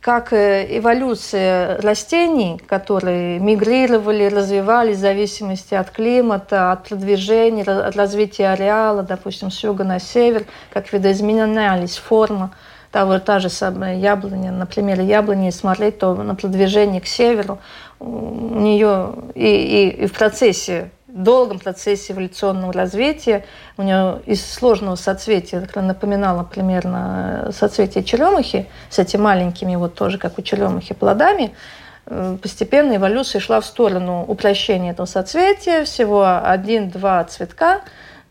как 0.00 0.32
э, 0.32 0.78
эволюция 0.78 1.80
растений, 1.80 2.60
которые 2.66 3.38
мигрировали, 3.38 4.24
развивались 4.24 4.96
в 4.96 5.00
зависимости 5.00 5.74
от 5.74 5.90
климата, 5.90 6.72
от 6.72 6.88
продвижения, 6.88 7.62
от 7.62 7.96
развития 7.96 8.48
ареала, 8.48 9.02
допустим, 9.02 9.50
с 9.50 9.62
юга 9.62 9.84
на 9.84 9.98
север, 9.98 10.44
как 10.72 10.92
видоизменялись 10.92 11.96
форма. 11.96 12.52
Того, 12.90 13.18
та 13.20 13.38
же 13.38 13.48
самая 13.48 13.96
яблоня, 13.96 14.52
на 14.52 14.66
примере 14.66 15.06
яблони, 15.06 15.48
смотреть, 15.48 15.98
то 15.98 16.14
на 16.14 16.34
продвижении 16.34 17.00
к 17.00 17.06
северу 17.06 17.58
у 17.98 18.60
нее 18.60 19.14
и, 19.34 19.46
и, 19.46 19.88
и 20.02 20.06
в 20.06 20.12
процессе 20.12 20.90
долгом 21.12 21.58
процессе 21.58 22.12
эволюционного 22.12 22.72
развития. 22.72 23.44
У 23.76 23.82
нее 23.82 24.20
из 24.26 24.44
сложного 24.44 24.96
соцветия, 24.96 25.60
которое 25.60 25.86
напоминало 25.86 26.42
примерно 26.42 27.50
соцветие 27.52 28.02
черемухи, 28.02 28.66
с 28.90 28.98
этими 28.98 29.20
маленькими, 29.20 29.76
вот 29.76 29.94
тоже 29.94 30.18
как 30.18 30.38
у 30.38 30.42
черемухи, 30.42 30.94
плодами, 30.94 31.54
э, 32.06 32.36
постепенно 32.40 32.96
эволюция 32.96 33.40
шла 33.40 33.60
в 33.60 33.66
сторону 33.66 34.24
упрощения 34.26 34.92
этого 34.92 35.06
соцветия, 35.06 35.84
всего 35.84 36.40
один-два 36.42 37.24
цветка 37.24 37.82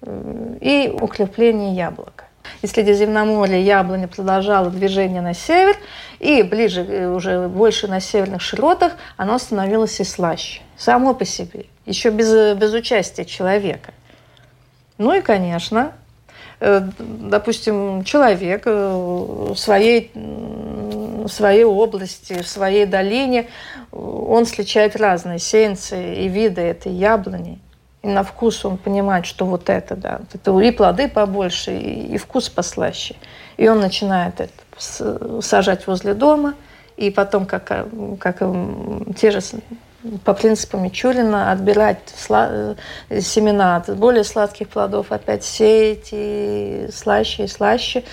э, 0.01 0.57
и 0.59 0.93
укрепления 0.99 1.75
яблока. 1.75 2.25
И 2.61 2.67
Средиземноморье 2.67 3.63
яблоня 3.63 4.07
продолжало 4.07 4.69
движение 4.69 5.21
на 5.21 5.33
север, 5.33 5.75
и 6.19 6.43
ближе, 6.43 6.81
э, 6.81 7.07
уже 7.07 7.47
больше 7.47 7.87
на 7.87 7.99
северных 7.99 8.41
широтах, 8.41 8.93
оно 9.17 9.37
становилось 9.37 9.99
и 9.99 10.03
слаще, 10.03 10.61
само 10.81 11.13
по 11.13 11.25
себе 11.25 11.65
еще 11.85 12.09
без, 12.09 12.57
без 12.57 12.73
участия 12.73 13.23
человека. 13.23 13.93
Ну 14.97 15.13
и, 15.13 15.21
конечно, 15.21 15.91
э, 16.59 16.81
допустим, 16.99 18.03
человек 18.03 18.63
э, 18.65 18.71
в 18.71 19.55
своей, 19.55 20.11
в 20.15 21.27
своей 21.27 21.65
области, 21.65 22.41
в 22.41 22.47
своей 22.47 22.87
долине, 22.87 23.47
он 23.91 24.45
сличает 24.47 24.95
разные 24.95 25.37
сеянцы 25.37 26.15
и 26.15 26.27
виды 26.27 26.61
этой 26.61 26.91
яблони. 26.91 27.59
И 28.01 28.07
на 28.07 28.23
вкус 28.23 28.65
он 28.65 28.77
понимает, 28.77 29.27
что 29.27 29.45
вот 29.45 29.69
это, 29.69 29.95
да, 29.95 30.21
это 30.33 30.59
и 30.59 30.71
плоды 30.71 31.07
побольше, 31.07 31.77
и, 31.77 32.15
и 32.15 32.17
вкус 32.17 32.49
послаще. 32.49 33.15
И 33.57 33.67
он 33.67 33.79
начинает 33.79 34.39
это 34.39 35.41
сажать 35.43 35.85
возле 35.85 36.15
дома, 36.15 36.55
и 36.97 37.11
потом, 37.11 37.45
как, 37.45 37.87
как 38.19 38.41
те 39.15 39.29
же 39.29 39.41
по 40.23 40.33
принципу 40.33 40.77
Мичурина 40.77 41.51
отбирать 41.51 41.99
сла- 42.17 42.75
э, 43.09 43.21
семена 43.21 43.77
от 43.77 43.95
более 43.97 44.23
сладких 44.23 44.69
плодов, 44.69 45.11
опять 45.11 45.43
сеять 45.43 46.09
и 46.11 46.87
слаще, 46.93 47.45
и 47.45 47.47
слаще, 47.47 48.03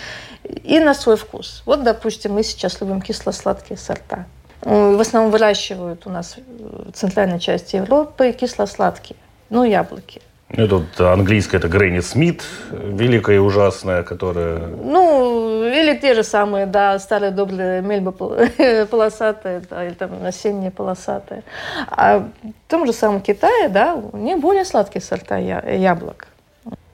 и 0.44 0.80
на 0.80 0.94
свой 0.94 1.16
вкус. 1.16 1.62
Вот, 1.66 1.82
допустим, 1.82 2.34
мы 2.34 2.42
сейчас 2.42 2.80
любим 2.80 3.00
кисло-сладкие 3.00 3.78
сорта. 3.78 4.26
В 4.62 5.00
основном 5.00 5.30
выращивают 5.30 6.06
у 6.06 6.10
нас 6.10 6.36
в 6.36 6.92
центральной 6.92 7.38
части 7.38 7.76
Европы 7.76 8.32
кисло-сладкие, 8.32 9.16
ну, 9.50 9.64
яблоки. 9.64 10.20
Ну, 10.50 10.66
тут 10.66 10.98
английская 10.98 11.58
это 11.58 11.68
Грэнни 11.68 12.00
Смит, 12.00 12.42
великая 12.70 13.36
и 13.36 13.38
ужасная, 13.38 14.02
которая... 14.02 14.58
Ну, 14.58 15.62
или 15.64 15.94
те 15.98 16.14
же 16.14 16.22
самые, 16.22 16.64
да, 16.64 16.98
старые 16.98 17.32
добрые 17.32 17.82
мельбы 17.82 18.12
полосатые, 18.90 19.62
да, 19.68 19.84
или 19.84 19.92
там 19.92 20.24
осенние 20.24 20.70
полосатые. 20.70 21.42
А 21.88 22.20
в 22.20 22.70
том 22.70 22.86
же 22.86 22.94
самом 22.94 23.20
Китае, 23.20 23.68
да, 23.68 23.94
у 23.94 24.16
них 24.16 24.38
более 24.38 24.64
сладкие 24.64 25.02
сорта 25.02 25.36
яблок. 25.36 26.28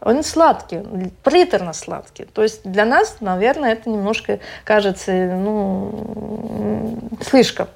Он 0.00 0.22
сладкий, 0.22 0.82
приторно 1.22 1.72
сладкий. 1.72 2.24
То 2.24 2.42
есть 2.42 2.62
для 2.64 2.84
нас, 2.84 3.18
наверное, 3.20 3.72
это 3.72 3.88
немножко 3.88 4.40
кажется 4.64 5.12
ну, 5.12 6.98
слишком. 7.22 7.68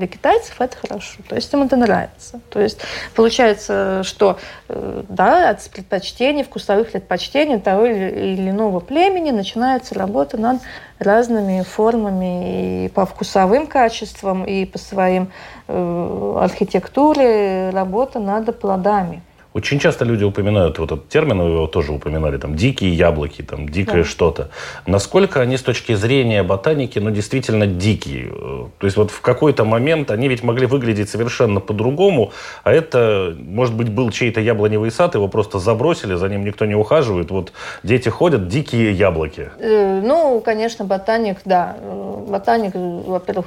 Для 0.00 0.06
китайцев 0.06 0.58
это 0.62 0.78
хорошо, 0.78 1.18
то 1.28 1.34
есть 1.34 1.52
им 1.52 1.62
это 1.62 1.76
нравится. 1.76 2.40
То 2.48 2.58
есть 2.58 2.80
получается, 3.14 4.00
что 4.02 4.38
э, 4.70 5.02
да, 5.10 5.50
от 5.50 5.68
предпочтений, 5.68 6.42
вкусовых 6.42 6.90
предпочтений 6.90 7.60
того 7.60 7.84
или 7.84 8.48
иного 8.48 8.80
племени 8.80 9.30
начинается 9.30 9.94
работа 9.94 10.38
над 10.38 10.62
разными 10.98 11.60
формами 11.64 12.86
и 12.86 12.88
по 12.88 13.04
вкусовым 13.04 13.66
качествам, 13.66 14.44
и 14.44 14.64
по 14.64 14.78
своим 14.78 15.30
э, 15.68 16.36
архитектуре 16.40 17.68
работа 17.68 18.20
над 18.20 18.58
плодами. 18.58 19.20
Очень 19.52 19.80
часто 19.80 20.04
люди 20.04 20.22
упоминают 20.22 20.78
вот 20.78 20.92
этот 20.92 21.08
термин, 21.08 21.40
вы 21.40 21.50
его 21.50 21.66
тоже 21.66 21.92
упоминали, 21.92 22.38
там, 22.38 22.54
дикие 22.54 22.94
яблоки, 22.94 23.42
там, 23.42 23.68
дикое 23.68 24.02
да. 24.02 24.08
что-то. 24.08 24.50
Насколько 24.86 25.40
они 25.40 25.56
с 25.56 25.62
точки 25.62 25.94
зрения 25.94 26.44
ботаники, 26.44 27.00
ну, 27.00 27.10
действительно 27.10 27.66
дикие? 27.66 28.30
То 28.78 28.86
есть 28.86 28.96
вот 28.96 29.10
в 29.10 29.20
какой-то 29.20 29.64
момент 29.64 30.12
они 30.12 30.28
ведь 30.28 30.44
могли 30.44 30.66
выглядеть 30.66 31.10
совершенно 31.10 31.58
по-другому, 31.58 32.32
а 32.62 32.72
это, 32.72 33.36
может 33.38 33.74
быть, 33.74 33.88
был 33.88 34.10
чей-то 34.10 34.40
яблоневый 34.40 34.92
сад, 34.92 35.16
его 35.16 35.26
просто 35.26 35.58
забросили, 35.58 36.14
за 36.14 36.28
ним 36.28 36.44
никто 36.44 36.64
не 36.64 36.76
ухаживает, 36.76 37.32
вот 37.32 37.52
дети 37.82 38.08
ходят, 38.08 38.46
дикие 38.46 38.92
яблоки. 38.92 39.50
Э, 39.58 40.00
ну, 40.00 40.40
конечно, 40.40 40.84
ботаник, 40.84 41.38
да. 41.44 41.76
Ботаник, 42.28 42.72
во-первых, 42.74 43.46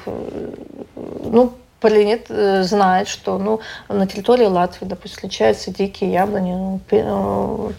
ну, 0.95 1.53
Полинит 1.83 2.27
э, 2.29 2.63
знает, 2.63 3.09
что 3.09 3.37
ну, 3.37 3.59
на 3.89 4.07
территории 4.07 4.45
Латвии, 4.45 4.85
допустим, 4.85 5.17
встречаются 5.17 5.69
дикие 5.69 6.13
яблони, 6.13 6.53
ну, 6.53 6.79
э, 6.89 7.71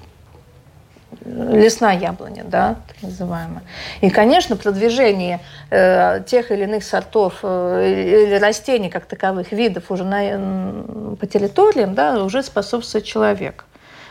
лесная 1.24 1.98
яблоня, 1.98 2.44
да, 2.44 2.76
так 2.86 3.02
называемая. 3.02 3.62
И, 4.02 4.10
конечно, 4.10 4.56
продвижение 4.56 5.40
э, 5.70 6.22
тех 6.26 6.52
или 6.52 6.64
иных 6.64 6.84
сортов 6.84 7.38
э, 7.42 8.26
или 8.26 8.34
растений 8.34 8.90
как 8.90 9.06
таковых 9.06 9.52
видов 9.52 9.90
уже 9.90 10.04
на, 10.04 11.16
по 11.18 11.26
территориям, 11.26 11.94
да, 11.94 12.22
уже 12.22 12.42
способствует 12.42 13.06
человек 13.06 13.64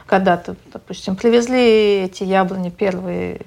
когда-то, 0.06 0.56
допустим, 0.72 1.16
привезли 1.16 2.04
эти 2.04 2.24
яблони 2.24 2.70
первые 2.70 3.40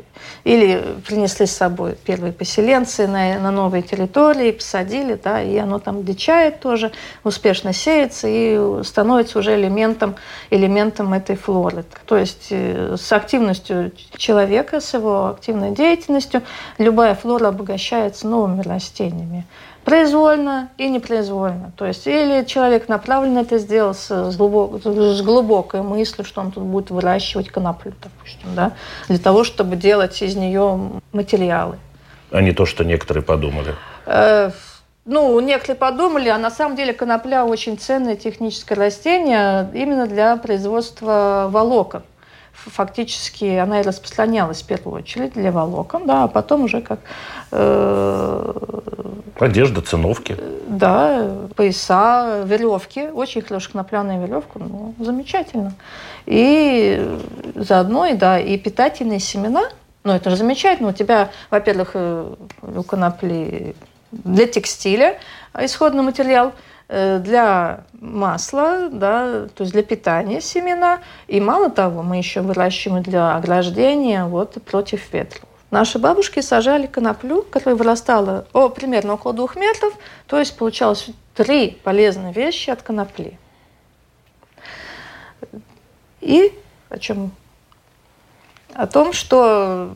или 0.45 0.83
принесли 1.07 1.47
с 1.47 1.53
собой 1.53 1.97
первые 2.05 2.33
поселенцы 2.33 3.07
на, 3.07 3.39
на 3.39 3.51
новые 3.51 3.83
территории, 3.83 4.53
посадили, 4.53 5.19
да, 5.23 5.43
и 5.43 5.57
оно 5.57 5.79
там 5.79 6.05
дичает 6.05 6.61
тоже, 6.61 6.93
успешно 7.25 7.73
сеется 7.73 8.27
и 8.29 8.83
становится 8.83 9.39
уже 9.39 9.55
элементом, 9.55 10.17
элементом 10.51 11.13
этой 11.13 11.37
флоры. 11.37 11.85
То 12.07 12.17
есть 12.17 12.49
э, 12.51 12.97
с 12.99 13.13
активностью 13.13 13.93
человека, 14.17 14.81
с 14.81 14.95
его 14.95 15.29
активной 15.29 15.73
деятельностью 15.73 16.43
любая 16.79 17.15
флора 17.15 17.49
обогащается 17.49 18.27
новыми 18.27 18.63
растениями 18.63 19.47
произвольно 19.87 20.69
и 20.79 20.89
непроизвольно. 20.89 21.71
То 21.77 21.87
есть 21.87 22.09
или 22.09 22.45
человек 22.45 22.89
направленно 22.89 23.39
это 23.39 23.57
сделал 23.59 23.95
с, 23.95 24.37
глубок, 24.37 24.83
с 24.85 25.23
глубокой 25.23 25.83
мыслью, 25.83 26.25
что 26.25 26.41
он 26.41 26.51
тут 26.51 26.65
будет 26.65 26.91
выращивать 26.91 27.51
коноплю, 27.51 27.93
допустим, 28.03 28.49
да, 28.57 28.73
для 29.07 29.19
того, 29.19 29.45
чтобы 29.45 29.77
делать 29.77 30.21
из 30.23 30.35
нее 30.35 30.91
материалы. 31.13 31.79
А 32.33 32.43
не 32.43 32.51
то, 32.51 32.67
что 32.67 32.85
некоторые 32.85 33.23
подумали. 33.23 33.77
Э, 34.07 34.51
ну, 35.05 35.39
некоторые 35.39 35.77
подумали, 35.77 36.31
а 36.31 36.39
на 36.39 36.51
самом 36.51 36.77
деле 36.77 36.93
конопля 36.93 37.45
очень 37.45 37.79
ценное 37.79 38.17
техническое 38.17 38.75
растение 38.75 39.71
именно 39.73 40.09
для 40.09 40.37
производства 40.37 41.47
волокон 41.49 42.03
фактически 42.57 43.45
она 43.57 43.81
и 43.81 43.85
распространялась 43.85 44.63
в 44.63 44.67
первую 44.67 44.97
очередь 44.97 45.35
для 45.35 45.53
волокон, 45.53 46.07
да, 46.07 46.25
а 46.25 46.29
потом 46.29 46.65
уже 46.65 46.81
как... 46.81 47.01
Э, 47.53 48.53
Одежда, 49.39 49.83
циновки. 49.83 50.37
Да, 50.67 51.31
пояса, 51.55 52.43
веревки. 52.47 53.09
Очень 53.09 53.43
хорошая 53.43 53.73
конопляная 53.73 54.19
веревка, 54.25 54.59
ну, 54.59 54.95
замечательно. 54.99 55.75
И 56.25 57.19
заодно, 57.55 58.07
и, 58.07 58.15
да, 58.15 58.41
и 58.41 58.57
питательные 58.57 59.21
семена, 59.21 59.65
ну, 60.05 60.13
это 60.13 60.31
же 60.31 60.37
замечательно. 60.37 60.89
У 60.89 60.93
тебя, 60.93 61.31
во-первых, 61.51 61.91
э, 61.95 62.35
у 62.63 62.83
конопли 62.83 63.77
для 64.11 64.47
текстиля 64.47 65.19
исходный 65.55 66.03
материал– 66.03 66.53
Э, 66.63 66.76
для 66.89 67.85
масла, 67.93 68.89
да, 68.91 69.49
то 69.49 69.63
есть 69.63 69.73
для 69.73 69.83
питания 69.83 70.41
семена. 70.41 71.01
И 71.27 71.41
мало 71.41 71.69
того, 71.71 72.03
мы 72.03 72.17
еще 72.17 72.43
выращиваем 72.43 73.03
для 73.03 73.35
ограждения 73.35 74.25
вот, 74.25 74.63
против 74.65 75.13
ветра. 75.13 75.41
Наши 75.71 75.99
бабушки 75.99 76.41
сажали 76.41 76.87
коноплю, 76.87 77.43
которая 77.43 77.75
вырастала 77.75 78.47
о, 78.53 78.69
примерно 78.69 79.15
около 79.15 79.35
двух 79.35 79.57
метров, 79.57 79.93
то 80.29 80.39
есть 80.39 80.57
получалось 80.57 81.09
три 81.35 81.79
полезные 81.83 82.33
вещи 82.33 82.71
от 82.71 82.83
конопли. 82.83 83.37
И 86.21 86.53
о 86.89 86.99
чем? 86.99 87.33
О 88.75 88.87
том, 88.87 89.13
что 89.13 89.93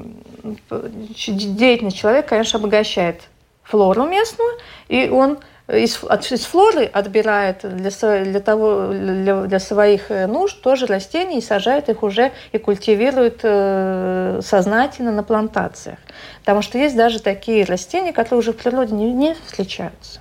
деятельность 1.29 1.97
человека, 1.97 2.31
конечно, 2.31 2.59
обогащает 2.59 3.23
флору 3.63 4.07
местную, 4.07 4.59
и 4.89 5.09
он 5.09 5.39
из, 5.73 6.03
от, 6.03 6.31
из 6.31 6.45
флоры 6.45 6.85
отбирает 6.85 7.61
для, 7.63 7.91
для, 8.25 8.41
того, 8.41 8.89
для, 8.93 9.43
для 9.43 9.59
своих 9.59 10.11
э, 10.11 10.27
нужд 10.27 10.61
тоже 10.61 10.87
растения 10.87 11.39
и 11.39 11.41
сажает 11.41 11.89
их 11.89 12.03
уже 12.03 12.33
и 12.53 12.59
культивирует 12.59 13.41
э, 13.43 14.41
сознательно 14.43 15.13
на 15.13 15.23
плантациях. 15.23 15.99
Потому 16.41 16.63
что 16.63 16.79
есть 16.79 16.97
даже 16.97 17.21
такие 17.21 17.65
растения, 17.65 18.13
которые 18.13 18.41
уже 18.41 18.53
в 18.53 18.57
природе 18.57 18.95
не, 18.95 19.13
не 19.13 19.37
встречаются. 19.47 20.21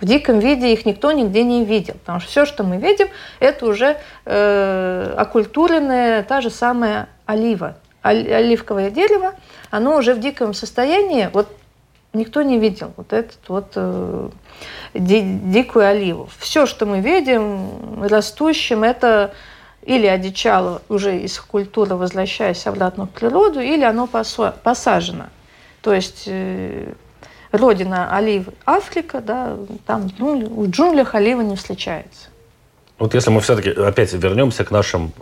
В 0.00 0.04
диком 0.04 0.38
виде 0.38 0.72
их 0.72 0.86
никто 0.86 1.10
нигде 1.12 1.42
не 1.42 1.64
видел, 1.64 1.94
потому 1.94 2.20
что 2.20 2.30
все, 2.30 2.46
что 2.46 2.62
мы 2.62 2.76
видим, 2.76 3.08
это 3.40 3.66
уже 3.66 3.96
э, 4.24 5.14
оккультуренная 5.16 6.22
та 6.22 6.40
же 6.40 6.50
самая 6.50 7.08
олива. 7.26 7.76
Оливковое 8.02 8.90
дерево, 8.90 9.34
оно 9.70 9.96
уже 9.96 10.14
в 10.14 10.20
диком 10.20 10.54
состоянии, 10.54 11.28
вот 11.32 11.48
никто 12.12 12.42
не 12.42 12.58
видел 12.58 12.92
вот 12.96 13.12
этот 13.12 13.38
вот 13.48 13.72
э, 13.74 14.30
ди, 14.94 15.22
дикую 15.22 15.86
оливу. 15.86 16.28
Все, 16.38 16.66
что 16.66 16.86
мы 16.86 17.00
видим 17.00 18.02
растущим, 18.02 18.82
это 18.82 19.32
или 19.82 20.06
одичало 20.06 20.82
уже 20.88 21.18
из 21.18 21.38
культуры, 21.40 21.96
возвращаясь 21.96 22.66
обратно 22.66 23.06
в 23.06 23.10
природу, 23.10 23.60
или 23.60 23.84
оно 23.84 24.06
посажено. 24.06 25.26
То 25.80 25.94
есть 25.94 26.24
э, 26.26 26.92
родина 27.52 28.14
оливы 28.14 28.52
Африка, 28.66 29.20
да, 29.20 29.56
там 29.86 30.10
ну, 30.18 30.64
в 30.64 30.70
джунглях 30.70 31.14
олива 31.14 31.40
не 31.40 31.56
встречается. 31.56 32.28
Вот 32.98 33.14
если 33.14 33.30
мы 33.30 33.40
все-таки 33.40 33.70
опять 33.70 34.12
вернемся 34.12 34.64
к 34.64 34.70
нашим 34.70 35.12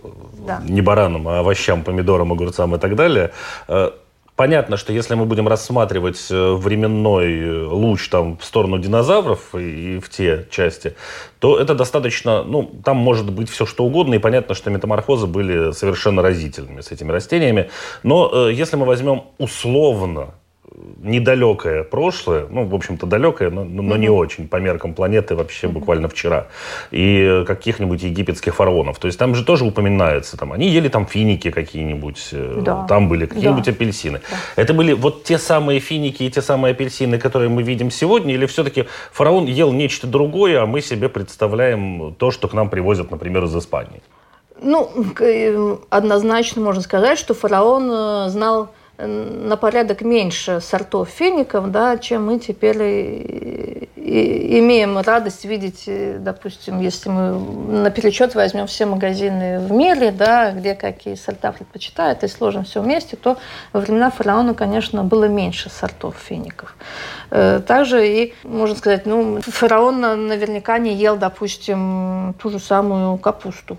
да. 0.46 0.62
не 0.64 0.80
баранам, 0.80 1.28
а 1.28 1.40
овощам, 1.40 1.84
помидорам, 1.84 2.32
огурцам 2.32 2.74
и 2.74 2.78
так 2.78 2.96
далее, 2.96 3.32
э, 3.68 3.90
Понятно, 4.36 4.76
что 4.76 4.92
если 4.92 5.14
мы 5.14 5.24
будем 5.24 5.48
рассматривать 5.48 6.26
э, 6.30 6.52
временной 6.52 7.40
э, 7.40 7.64
луч 7.64 8.06
там, 8.10 8.36
в 8.36 8.44
сторону 8.44 8.78
динозавров 8.78 9.54
и, 9.54 9.96
и 9.96 9.98
в 9.98 10.10
те 10.10 10.46
части, 10.50 10.94
то 11.38 11.58
это 11.58 11.74
достаточно, 11.74 12.44
ну, 12.44 12.70
там 12.84 12.98
может 12.98 13.32
быть 13.32 13.48
все 13.48 13.64
что 13.64 13.84
угодно, 13.86 14.14
и 14.14 14.18
понятно, 14.18 14.54
что 14.54 14.68
метаморфозы 14.68 15.26
были 15.26 15.72
совершенно 15.72 16.20
разительными 16.20 16.82
с 16.82 16.92
этими 16.92 17.10
растениями. 17.12 17.70
Но 18.02 18.48
э, 18.48 18.52
если 18.52 18.76
мы 18.76 18.84
возьмем 18.84 19.24
условно 19.38 20.34
недалекое 21.02 21.84
прошлое, 21.84 22.46
ну, 22.50 22.64
в 22.64 22.74
общем-то, 22.74 23.06
далекое, 23.06 23.50
но, 23.50 23.64
но 23.64 23.82
mm-hmm. 23.82 23.98
не 23.98 24.08
очень, 24.08 24.48
по 24.48 24.56
меркам 24.56 24.94
планеты 24.94 25.34
вообще 25.34 25.66
mm-hmm. 25.66 25.72
буквально 25.72 26.08
вчера, 26.08 26.48
и 26.90 27.44
каких-нибудь 27.46 28.02
египетских 28.02 28.54
фараонов. 28.54 28.98
То 28.98 29.06
есть 29.06 29.18
там 29.18 29.34
же 29.34 29.44
тоже 29.44 29.64
упоминается, 29.64 30.36
там, 30.36 30.52
они 30.52 30.68
ели 30.68 30.88
там 30.88 31.06
финики 31.06 31.50
какие-нибудь, 31.50 32.28
э, 32.32 32.60
да. 32.62 32.86
там 32.86 33.08
были 33.08 33.26
какие-нибудь 33.26 33.64
да. 33.64 33.72
апельсины. 33.72 34.20
Да. 34.30 34.62
Это 34.62 34.74
были 34.74 34.92
вот 34.92 35.24
те 35.24 35.38
самые 35.38 35.80
финики 35.80 36.22
и 36.24 36.30
те 36.30 36.42
самые 36.42 36.72
апельсины, 36.72 37.18
которые 37.18 37.48
мы 37.48 37.62
видим 37.62 37.90
сегодня, 37.90 38.34
или 38.34 38.46
все-таки 38.46 38.84
фараон 39.12 39.46
ел 39.46 39.72
нечто 39.72 40.06
другое, 40.06 40.62
а 40.62 40.66
мы 40.66 40.80
себе 40.80 41.08
представляем 41.08 42.14
то, 42.18 42.30
что 42.30 42.48
к 42.48 42.54
нам 42.54 42.68
привозят, 42.70 43.10
например, 43.10 43.44
из 43.44 43.56
Испании? 43.56 44.02
Ну, 44.60 44.90
э, 45.20 45.76
однозначно 45.90 46.62
можно 46.62 46.82
сказать, 46.82 47.18
что 47.18 47.34
фараон 47.34 47.90
э, 47.90 48.28
знал 48.30 48.70
на 48.98 49.56
порядок 49.56 50.02
меньше 50.02 50.60
сортов 50.60 51.08
фиников, 51.08 51.70
да, 51.70 51.98
чем 51.98 52.26
мы 52.26 52.38
теперь 52.38 53.86
имеем 54.06 54.98
радость 54.98 55.44
видеть, 55.44 55.84
э, 55.86 56.18
допустим, 56.18 56.80
если 56.80 57.08
мы 57.08 57.38
на 57.82 57.90
перечет 57.90 58.34
возьмем 58.34 58.66
все 58.66 58.86
магазины 58.86 59.58
в 59.58 59.72
мире, 59.72 60.12
да, 60.12 60.52
где 60.52 60.74
какие 60.74 61.16
сорта 61.16 61.52
предпочитают, 61.52 62.22
и 62.22 62.28
сложим 62.28 62.64
все 62.64 62.80
вместе, 62.80 63.16
то 63.16 63.36
во 63.72 63.80
времена 63.80 64.10
фараона, 64.10 64.54
конечно, 64.54 65.02
было 65.02 65.24
меньше 65.24 65.70
сортов 65.70 66.16
фиников. 66.16 66.76
Э, 67.30 67.60
также 67.66 68.06
и, 68.06 68.34
можно 68.44 68.76
сказать, 68.76 69.06
ну, 69.06 69.40
фараон 69.42 70.00
наверняка 70.00 70.78
не 70.78 70.94
ел, 70.94 71.16
допустим, 71.16 72.34
ту 72.40 72.50
же 72.50 72.58
самую 72.58 73.18
капусту. 73.18 73.76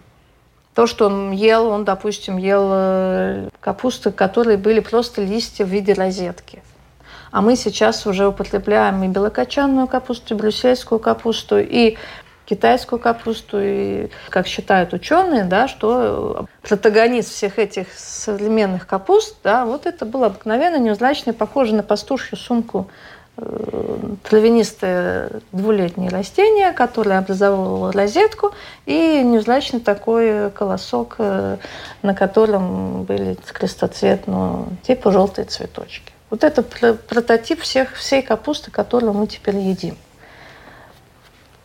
То, 0.78 0.86
что 0.86 1.08
он 1.08 1.32
ел, 1.32 1.70
он, 1.70 1.86
допустим, 1.86 2.38
ел 2.38 2.70
э, 2.72 3.50
капусты, 3.60 4.12
которые 4.12 4.60
были 4.60 4.80
просто 4.80 5.24
листья 5.24 5.66
в 5.66 5.70
виде 5.70 5.94
розетки. 5.94 6.62
А 7.32 7.42
мы 7.42 7.56
сейчас 7.56 8.06
уже 8.06 8.28
употребляем 8.28 9.04
и 9.04 9.08
белокочанную 9.08 9.88
капусту, 9.88 10.36
и 10.36 10.38
брюссельскую 10.38 11.00
капусту, 11.00 11.58
и 11.58 11.98
китайскую 12.46 13.00
капусту. 13.00 13.58
И, 13.60 14.10
как 14.30 14.46
считают 14.46 14.94
ученые, 14.94 15.46
да, 15.46 15.68
что 15.68 16.46
протагонист 16.62 17.32
всех 17.32 17.58
этих 17.58 17.88
современных 17.98 18.86
капуст, 18.86 19.38
да, 19.44 19.66
вот 19.66 19.88
это 19.88 20.06
был 20.06 20.26
обыкновенно 20.26 20.78
неузлачный, 20.78 21.34
похожий 21.34 21.74
на 21.74 21.82
пастушью 21.82 22.38
сумку 22.38 22.88
Травянистое 24.24 25.42
двулетнее 25.52 26.10
растение, 26.10 26.72
которое 26.72 27.20
образовывало 27.20 27.92
розетку, 27.92 28.52
и 28.86 29.22
невзрачный 29.24 29.80
такой 29.80 30.50
колосок, 30.52 31.16
э, 31.20 31.58
на 32.02 32.16
котором 32.16 33.04
были 33.04 33.38
крестоцветного 33.54 34.68
типа 34.82 35.12
желтые 35.12 35.46
цветочки. 35.46 36.12
Вот 36.30 36.44
это 36.44 36.64
прототип 36.64 37.62
всех, 37.62 37.96
всей 37.96 38.22
капусты, 38.22 38.72
которую 38.72 39.14
мы 39.14 39.28
теперь 39.28 39.58
едим. 39.58 39.98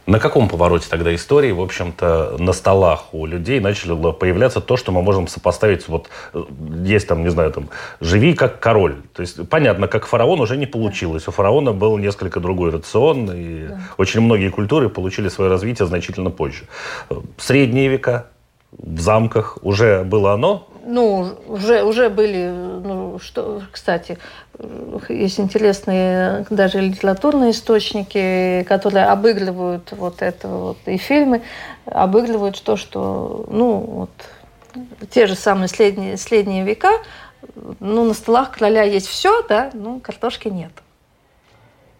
На 0.06 0.18
каком 0.18 0.48
повороте 0.48 0.88
тогда 0.90 1.14
истории, 1.14 1.52
в 1.52 1.60
общем-то, 1.60 2.36
на 2.38 2.52
столах 2.52 3.14
у 3.14 3.24
людей 3.24 3.60
начало 3.60 4.10
появляться 4.10 4.60
то, 4.60 4.76
что 4.76 4.90
мы 4.90 5.00
можем 5.00 5.28
сопоставить, 5.28 5.86
вот 5.86 6.08
э, 6.34 6.42
есть 6.84 7.06
там, 7.06 7.22
не 7.22 7.30
знаю, 7.30 7.52
там, 7.52 7.68
живи 8.00 8.34
как 8.34 8.58
король. 8.58 8.96
То 9.14 9.22
есть 9.22 9.48
понятно, 9.48 9.86
как 9.86 10.06
фараон 10.06 10.40
уже 10.40 10.56
не 10.56 10.66
получилось. 10.66 11.28
У 11.28 11.30
фараона 11.30 11.72
был 11.72 11.98
несколько 11.98 12.40
другой 12.40 12.72
рацион, 12.72 13.30
и 13.32 13.68
да. 13.68 13.80
очень 13.96 14.20
многие 14.20 14.48
культуры 14.48 14.88
получили 14.88 15.28
свое 15.28 15.48
развитие 15.48 15.86
значительно 15.86 16.30
позже. 16.30 16.64
Средние 17.36 17.88
века, 17.88 18.26
в 18.72 19.00
замках 19.00 19.58
уже 19.62 20.02
было 20.02 20.32
оно? 20.32 20.68
Ну, 20.84 21.36
уже, 21.46 21.84
уже 21.84 22.08
были, 22.08 22.48
ну, 22.48 23.18
что, 23.20 23.62
кстати, 23.70 24.18
есть 25.08 25.38
интересные 25.38 26.44
даже 26.50 26.80
литературные 26.80 27.52
источники, 27.52 28.64
которые 28.68 29.06
обыгрывают 29.06 29.92
вот 29.92 30.22
это 30.22 30.48
вот, 30.48 30.78
и 30.86 30.96
фильмы 30.96 31.42
обыгрывают 31.84 32.60
то, 32.60 32.76
что, 32.76 33.44
ну, 33.48 33.78
вот, 33.78 34.10
те 35.10 35.26
же 35.26 35.36
самые 35.36 35.68
средние, 35.68 36.16
средние 36.16 36.64
века, 36.64 36.90
ну, 37.78 38.04
на 38.04 38.14
столах 38.14 38.50
короля 38.50 38.82
есть 38.82 39.06
все, 39.06 39.42
да, 39.46 39.70
ну, 39.74 40.00
картошки 40.00 40.48
нет. 40.48 40.72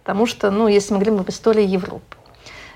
Потому 0.02 0.26
что, 0.26 0.50
ну, 0.50 0.66
если 0.66 0.94
мы 0.94 1.00
говорим 1.00 1.20
об 1.20 1.28
истории 1.28 1.64
Европы. 1.64 2.16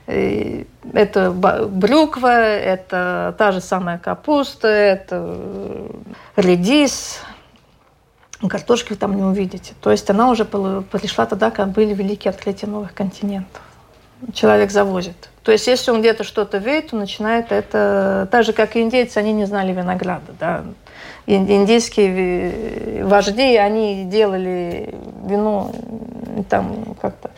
Это 0.06 1.32
брюква, 1.32 2.28
это 2.28 3.34
та 3.36 3.52
же 3.52 3.60
самая 3.60 3.98
капуста, 3.98 4.68
это 4.68 5.36
редис. 6.36 7.20
Картошки 8.48 8.90
вы 8.90 8.96
там 8.96 9.16
не 9.16 9.22
увидите. 9.22 9.74
То 9.80 9.90
есть 9.90 10.08
она 10.10 10.30
уже 10.30 10.44
пришла 10.44 11.26
тогда, 11.26 11.50
когда 11.50 11.72
были 11.72 11.94
великие 11.94 12.30
открытия 12.30 12.66
новых 12.66 12.94
континентов. 12.94 13.62
Человек 14.32 14.70
завозит. 14.70 15.30
То 15.42 15.52
есть 15.52 15.66
если 15.66 15.90
он 15.90 16.00
где-то 16.00 16.22
что-то 16.24 16.58
видит, 16.58 16.90
то 16.90 16.96
начинает 16.96 17.50
это... 17.50 18.28
Так 18.30 18.44
же, 18.44 18.52
как 18.52 18.76
и 18.76 18.82
индейцы, 18.82 19.18
они 19.18 19.32
не 19.32 19.44
знали 19.44 19.72
винограда. 19.72 20.32
Да? 20.38 20.64
Индийские 21.26 23.04
вожди, 23.04 23.56
они 23.56 24.04
делали 24.04 24.94
вино 25.24 25.72
там 26.48 26.94
как-то 27.00 27.30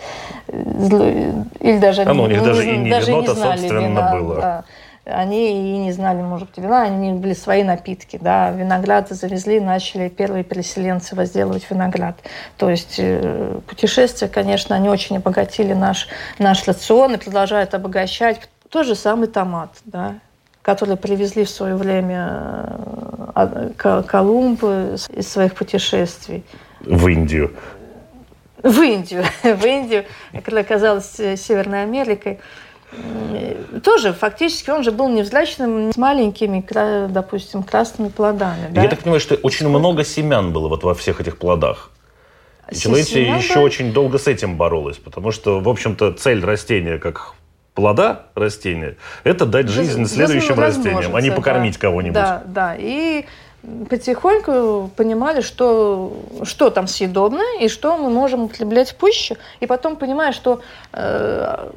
или 0.48 1.78
даже 1.78 2.02
а, 2.02 2.14
ну, 2.14 2.24
у 2.24 2.26
них 2.26 2.42
даже 2.42 2.74
и 2.74 2.76
не 2.76 2.90
даже 2.90 3.10
вино-то, 3.10 3.34
знали 3.34 3.58
собственно, 3.58 3.80
вина, 3.80 4.12
было. 4.12 4.40
Да. 4.40 4.64
Они 5.04 5.74
и 5.74 5.78
не 5.78 5.92
знали, 5.92 6.20
может 6.20 6.48
быть, 6.48 6.58
вина, 6.58 6.82
они 6.82 7.12
были 7.12 7.32
свои 7.32 7.62
напитки, 7.62 8.18
да, 8.20 8.50
виноград 8.50 9.08
завезли, 9.08 9.58
начали 9.58 10.08
первые 10.08 10.44
переселенцы 10.44 11.14
возделывать 11.14 11.66
виноград. 11.70 12.18
То 12.58 12.68
есть 12.68 12.96
э, 12.98 13.58
путешествия, 13.66 14.28
конечно, 14.28 14.76
они 14.76 14.90
очень 14.90 15.16
обогатили 15.16 15.72
наш, 15.72 16.08
наш 16.38 16.66
рацион 16.68 17.14
и 17.14 17.16
продолжают 17.16 17.72
обогащать. 17.72 18.48
Тот 18.68 18.86
же 18.86 18.94
самый 18.94 19.28
томат, 19.28 19.70
да, 19.86 20.16
который 20.68 20.96
привезли 20.96 21.44
в 21.44 21.48
свое 21.48 21.76
время 21.76 22.78
э, 23.34 24.02
Колумб 24.06 24.62
из 24.62 25.26
своих 25.26 25.54
путешествий. 25.54 26.44
В 26.80 27.08
Индию. 27.08 27.54
В 28.62 28.82
Индию. 28.82 29.24
в 29.42 29.64
Индию, 29.64 30.04
когда 30.44 30.60
оказалась 30.60 31.18
э, 31.20 31.38
Северной 31.38 31.84
Америкой. 31.84 32.40
Тоже 33.82 34.12
фактически 34.12 34.68
он 34.68 34.82
же 34.82 34.92
был 34.92 35.08
невзрачным, 35.08 35.90
с 35.90 35.96
маленькими, 35.96 36.62
допустим, 37.08 37.62
красными 37.62 38.10
плодами. 38.10 38.68
Да? 38.70 38.82
Я 38.82 38.90
так 38.90 38.98
понимаю, 38.98 39.20
что 39.20 39.36
очень 39.36 39.68
много 39.68 40.04
семян 40.04 40.52
было 40.52 40.68
вот 40.68 40.84
во 40.84 40.94
всех 40.94 41.22
этих 41.22 41.38
плодах. 41.38 41.90
И 42.70 42.74
человечество 42.74 43.20
еще 43.20 43.60
очень 43.60 43.94
долго 43.94 44.18
с 44.18 44.26
этим 44.26 44.58
боролось, 44.58 44.98
потому 44.98 45.32
что, 45.32 45.60
в 45.60 45.68
общем-то, 45.68 46.12
цель 46.12 46.44
растения 46.44 46.98
как 46.98 47.34
плода 47.78 48.22
растения– 48.34 48.96
это 49.22 49.46
дать 49.46 49.68
жизнь 49.68 50.04
следующим 50.06 50.58
растениям, 50.58 51.14
а 51.14 51.20
не 51.20 51.30
покормить 51.30 51.74
да. 51.74 51.80
кого-нибудь. 51.80 52.14
Да, 52.14 52.42
да. 52.44 52.74
И 52.76 53.24
потихоньку 53.88 54.90
понимали, 54.96 55.42
что, 55.42 56.12
что 56.42 56.70
там 56.70 56.88
съедобно 56.88 57.44
и 57.60 57.68
что 57.68 57.96
мы 57.96 58.10
можем 58.10 58.42
употреблять 58.42 58.90
в 58.90 58.96
пищу. 58.96 59.36
И 59.60 59.66
потом 59.66 59.94
понимая, 59.94 60.32
что 60.32 60.60
э, 60.92 61.70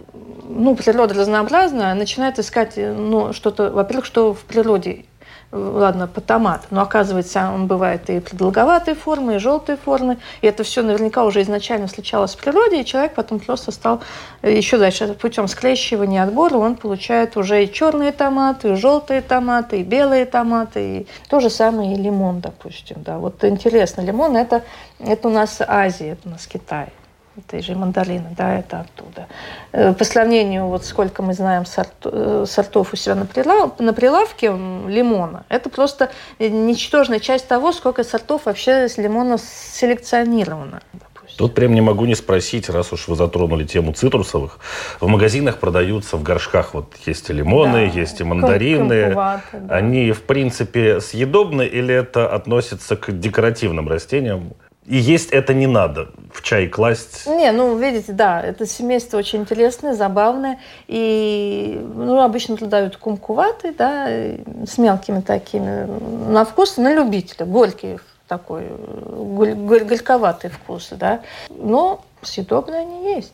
ну, 0.49 0.75
природа 0.75 1.13
разнообразная, 1.13 1.93
начинает 1.93 2.39
искать 2.39 2.77
ну, 2.77 3.31
что-то, 3.31 3.69
во-первых, 3.69 4.05
что 4.05 4.33
в 4.33 4.41
природе 4.45 5.05
ладно, 5.51 6.07
по 6.07 6.21
но 6.69 6.81
оказывается, 6.81 7.51
он 7.53 7.67
бывает 7.67 8.09
и 8.09 8.19
продолговатой 8.19 8.95
формы, 8.95 9.35
и 9.35 9.39
желтой 9.39 9.75
формы, 9.75 10.17
и 10.41 10.47
это 10.47 10.63
все 10.63 10.81
наверняка 10.81 11.25
уже 11.25 11.41
изначально 11.41 11.87
встречалось 11.87 12.35
в 12.35 12.37
природе, 12.37 12.81
и 12.81 12.85
человек 12.85 13.13
потом 13.15 13.39
просто 13.39 13.71
стал 13.71 14.01
э, 14.41 14.55
еще 14.55 14.77
дальше 14.77 15.13
путем 15.13 15.47
скрещивания 15.47 16.23
отбора 16.23 16.55
он 16.55 16.75
получает 16.75 17.35
уже 17.37 17.63
и 17.63 17.71
черные 17.71 18.11
томаты, 18.11 18.73
и 18.73 18.75
желтые 18.75 19.21
томаты, 19.21 19.81
и 19.81 19.83
белые 19.83 20.25
томаты, 20.25 20.97
и 20.97 21.07
то 21.27 21.39
же 21.39 21.49
самое 21.49 21.93
и 21.93 21.95
лимон, 21.95 22.39
допустим, 22.39 22.97
да. 23.03 23.17
Вот 23.17 23.43
интересно, 23.43 24.01
лимон 24.01 24.37
это, 24.37 24.63
это 24.99 25.27
у 25.27 25.31
нас 25.31 25.59
Азия, 25.67 26.11
это 26.11 26.29
у 26.29 26.31
нас 26.31 26.47
Китай 26.47 26.87
этой 27.37 27.61
же 27.61 27.75
мандарины, 27.75 28.33
да, 28.37 28.59
это 28.59 28.81
оттуда. 28.81 29.27
Э, 29.71 29.93
по 29.93 30.03
сравнению, 30.03 30.67
вот 30.67 30.85
сколько 30.85 31.23
мы 31.23 31.33
знаем 31.33 31.65
сорт, 31.65 31.93
э, 32.03 32.45
сортов 32.47 32.93
у 32.93 32.95
себя 32.95 33.15
на, 33.15 33.25
прилав, 33.25 33.79
на 33.79 33.93
прилавке 33.93 34.47
лимона, 34.47 35.45
это 35.49 35.69
просто 35.69 36.11
ничтожная 36.39 37.19
часть 37.19 37.47
того, 37.47 37.71
сколько 37.71 38.03
сортов 38.03 38.45
вообще 38.45 38.89
с 38.89 38.97
лимона 38.97 39.37
селекционировано. 39.37 40.81
Тут 41.37 41.55
прям 41.55 41.73
не 41.73 41.81
могу 41.81 42.05
не 42.05 42.15
спросить, 42.15 42.69
раз 42.69 42.91
уж 42.93 43.07
вы 43.07 43.15
затронули 43.15 43.63
тему 43.63 43.93
цитрусовых. 43.93 44.59
В 44.99 45.07
магазинах 45.07 45.59
продаются 45.59 46.17
в 46.17 46.23
горшках, 46.23 46.73
вот 46.73 46.93
есть 47.05 47.29
и 47.29 47.33
лимоны, 47.33 47.89
да, 47.89 47.99
есть 47.99 48.19
и 48.19 48.23
мандарины. 48.23 49.13
Да. 49.13 49.41
Они, 49.69 50.11
в 50.11 50.23
принципе, 50.23 50.99
съедобны 50.99 51.65
или 51.65 51.95
это 51.95 52.27
относится 52.27 52.95
к 52.95 53.17
декоративным 53.17 53.87
растениям? 53.87 54.53
И 54.91 54.97
есть 54.97 55.29
это 55.29 55.53
не 55.53 55.67
надо 55.67 56.09
в 56.33 56.41
чай 56.41 56.67
класть. 56.67 57.25
Не, 57.25 57.53
ну, 57.53 57.77
видите, 57.77 58.11
да, 58.11 58.41
это 58.41 58.65
семейство 58.65 59.17
очень 59.17 59.39
интересное, 59.39 59.93
забавное. 59.93 60.59
И, 60.89 61.79
ну, 61.95 62.19
обычно 62.19 62.57
продают 62.57 62.97
кумкуватый, 62.97 63.71
да, 63.71 64.07
с 64.67 64.77
мелкими 64.77 65.21
такими. 65.21 65.87
На 66.29 66.43
вкус, 66.43 66.75
на 66.75 66.93
любителя, 66.93 67.45
горький 67.45 67.99
такой, 68.27 68.65
горьковатый 68.67 70.49
вкус, 70.49 70.89
да. 70.91 71.21
Но 71.49 72.03
съедобные 72.21 72.81
они 72.81 73.15
есть 73.15 73.31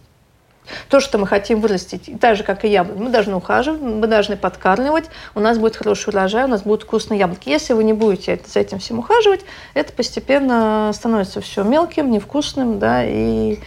то, 0.89 0.99
что 0.99 1.17
мы 1.17 1.27
хотим 1.27 1.61
вырастить, 1.61 2.19
так 2.19 2.35
же, 2.35 2.43
как 2.43 2.65
и 2.65 2.69
яблоки, 2.69 2.99
мы 2.99 3.09
должны 3.09 3.35
ухаживать, 3.35 3.81
мы 3.81 4.07
должны 4.07 4.37
подкармливать, 4.37 5.05
у 5.35 5.39
нас 5.39 5.57
будет 5.57 5.75
хороший 5.75 6.09
урожай, 6.09 6.45
у 6.45 6.47
нас 6.47 6.63
будут 6.63 6.83
вкусные 6.83 7.19
яблоки. 7.19 7.49
Если 7.49 7.73
вы 7.73 7.83
не 7.83 7.93
будете 7.93 8.39
за 8.45 8.59
этим 8.59 8.79
всем 8.79 8.99
ухаживать, 8.99 9.41
это 9.73 9.93
постепенно 9.93 10.91
становится 10.93 11.41
все 11.41 11.63
мелким, 11.63 12.11
невкусным, 12.11 12.79
да, 12.79 13.03
и 13.05 13.59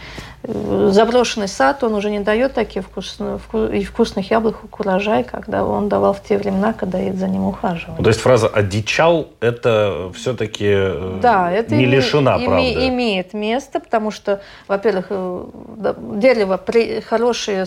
заброшенный 0.43 1.47
сад, 1.47 1.83
он 1.83 1.93
уже 1.93 2.09
не 2.09 2.19
дает 2.19 2.53
таких 2.53 2.85
вкусных, 2.85 3.41
и 3.53 3.83
вкусных 3.83 4.31
яблок 4.31 4.79
урожай, 4.79 5.23
когда 5.23 5.63
он 5.63 5.87
давал 5.87 6.13
в 6.13 6.23
те 6.23 6.37
времена, 6.37 6.73
когда 6.73 6.97
за 7.13 7.27
ним 7.27 7.45
ухаживали. 7.45 8.01
То 8.01 8.09
есть 8.09 8.19
фраза 8.19 8.47
«одичал»– 8.47 9.27
это 9.39 10.11
все-таки 10.15 10.67
э, 10.67 11.19
да, 11.21 11.51
это 11.51 11.75
не 11.75 11.85
лишена 11.85 12.37
име, 12.37 12.45
правды? 12.45 12.87
имеет 12.87 13.33
место, 13.33 13.79
потому 13.79 14.09
что, 14.09 14.41
во-первых, 14.67 15.07
э, 15.09 15.45
дерево 16.15 16.57
при, 16.57 17.01
хорошее 17.01 17.65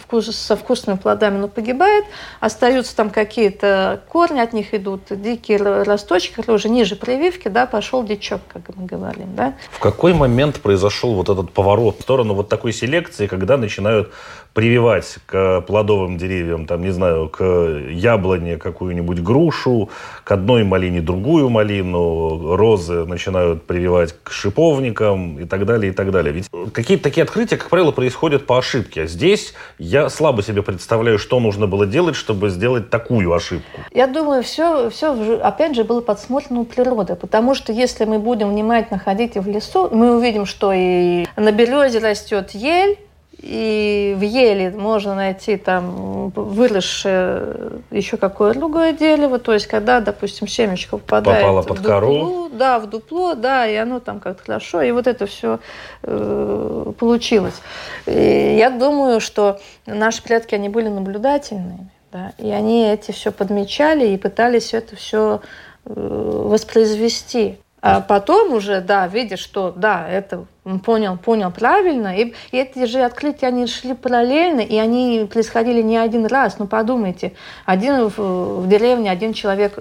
вкус, 0.00 0.36
со 0.36 0.56
вкусными 0.56 0.98
плодами, 0.98 1.38
но 1.38 1.48
погибает, 1.48 2.04
остаются 2.40 2.94
там 2.94 3.08
какие-то 3.10 4.00
корни, 4.08 4.40
от 4.40 4.52
них 4.52 4.74
идут 4.74 5.02
дикие 5.08 5.58
росточки, 5.82 6.34
которые 6.34 6.56
уже 6.56 6.68
ниже 6.68 6.96
прививки, 6.96 7.48
да, 7.48 7.66
пошел 7.66 8.04
дичок, 8.04 8.40
как 8.52 8.76
мы 8.76 8.86
говорим. 8.86 9.34
Да? 9.34 9.54
В 9.70 9.78
какой 9.78 10.12
момент 10.12 10.60
произошел 10.60 11.14
вот 11.14 11.30
этот 11.30 11.52
поворот 11.52 12.01
сторону 12.02 12.34
вот 12.34 12.48
такой 12.48 12.72
селекции, 12.72 13.26
когда 13.26 13.56
начинают 13.56 14.12
прививать 14.54 15.18
к 15.26 15.62
плодовым 15.62 16.18
деревьям, 16.18 16.66
там, 16.66 16.82
не 16.82 16.90
знаю, 16.90 17.28
к 17.28 17.42
яблоне 17.90 18.56
какую-нибудь 18.56 19.20
грушу, 19.20 19.88
к 20.24 20.32
одной 20.32 20.64
малине 20.64 21.00
другую 21.00 21.48
малину, 21.48 22.56
розы 22.56 23.04
начинают 23.04 23.64
прививать 23.64 24.14
к 24.22 24.30
шиповникам 24.30 25.38
и 25.38 25.44
так 25.44 25.64
далее, 25.64 25.92
и 25.92 25.94
так 25.94 26.10
далее. 26.10 26.32
Ведь 26.32 26.48
какие-то 26.72 27.04
такие 27.04 27.24
открытия, 27.24 27.56
как 27.56 27.70
правило, 27.70 27.92
происходят 27.92 28.46
по 28.46 28.58
ошибке. 28.58 29.02
А 29.02 29.06
здесь 29.06 29.54
я 29.78 30.08
слабо 30.08 30.42
себе 30.42 30.62
представляю, 30.62 31.18
что 31.18 31.40
нужно 31.40 31.66
было 31.66 31.86
делать, 31.86 32.16
чтобы 32.16 32.50
сделать 32.50 32.90
такую 32.90 33.32
ошибку. 33.32 33.80
Я 33.92 34.06
думаю, 34.06 34.42
все, 34.42 34.90
все 34.90 35.40
опять 35.40 35.74
же, 35.74 35.84
было 35.84 36.00
подсмотрено 36.00 36.60
у 36.60 36.64
природы, 36.64 37.16
потому 37.16 37.54
что 37.54 37.72
если 37.72 38.04
мы 38.04 38.18
будем 38.18 38.50
внимательно 38.50 38.98
ходить 38.98 39.36
в 39.36 39.48
лесу, 39.48 39.88
мы 39.90 40.16
увидим, 40.16 40.46
что 40.46 40.72
и 40.74 41.26
на 41.36 41.52
березе 41.52 41.98
растет 41.98 42.50
ель, 42.50 42.98
и 43.42 44.14
в 44.16 44.22
еле 44.22 44.70
можно 44.70 45.16
найти 45.16 45.56
там 45.56 46.30
выросшее 46.30 47.80
еще 47.90 48.16
какое 48.16 48.54
другое 48.54 48.92
дерево. 48.92 49.40
То 49.40 49.52
есть, 49.52 49.66
когда, 49.66 50.00
допустим, 50.00 50.46
семечко 50.46 50.96
попадает 50.96 51.42
Попало 51.42 51.62
под 51.62 51.78
в 51.80 51.82
кору. 51.82 52.12
дупло, 52.12 52.48
да, 52.52 52.78
в 52.78 52.88
дупло, 52.88 53.34
да, 53.34 53.66
и 53.66 53.74
оно 53.74 53.98
там 53.98 54.20
как-то 54.20 54.44
хорошо, 54.44 54.82
и 54.82 54.92
вот 54.92 55.08
это 55.08 55.26
все 55.26 55.58
э, 56.04 56.92
получилось. 56.96 57.60
И 58.06 58.56
я 58.56 58.70
думаю, 58.70 59.20
что 59.20 59.58
наши 59.86 60.22
предки, 60.22 60.54
они 60.54 60.68
были 60.68 60.88
наблюдательными, 60.88 61.90
да, 62.12 62.32
и 62.38 62.48
они 62.50 62.86
эти 62.86 63.10
все 63.10 63.32
подмечали 63.32 64.06
и 64.06 64.16
пытались 64.18 64.72
это 64.72 64.94
все 64.94 65.40
э, 65.84 65.92
воспроизвести. 66.46 67.58
А 67.82 68.00
потом 68.00 68.54
уже, 68.54 68.80
да, 68.80 69.08
видишь, 69.08 69.40
что 69.40 69.72
да, 69.74 70.08
это 70.08 70.44
понял, 70.84 71.18
понял 71.18 71.50
правильно. 71.50 72.16
И, 72.16 72.32
и 72.52 72.56
эти 72.56 72.84
же 72.84 73.00
открытия, 73.02 73.48
они 73.48 73.66
шли 73.66 73.94
параллельно, 73.94 74.60
и 74.60 74.76
они 74.78 75.28
происходили 75.30 75.82
не 75.82 75.96
один 75.96 76.26
раз. 76.26 76.60
Ну, 76.60 76.68
подумайте, 76.68 77.32
один 77.66 78.08
в, 78.08 78.60
в 78.60 78.68
деревне, 78.68 79.10
один 79.10 79.32
человек, 79.32 79.76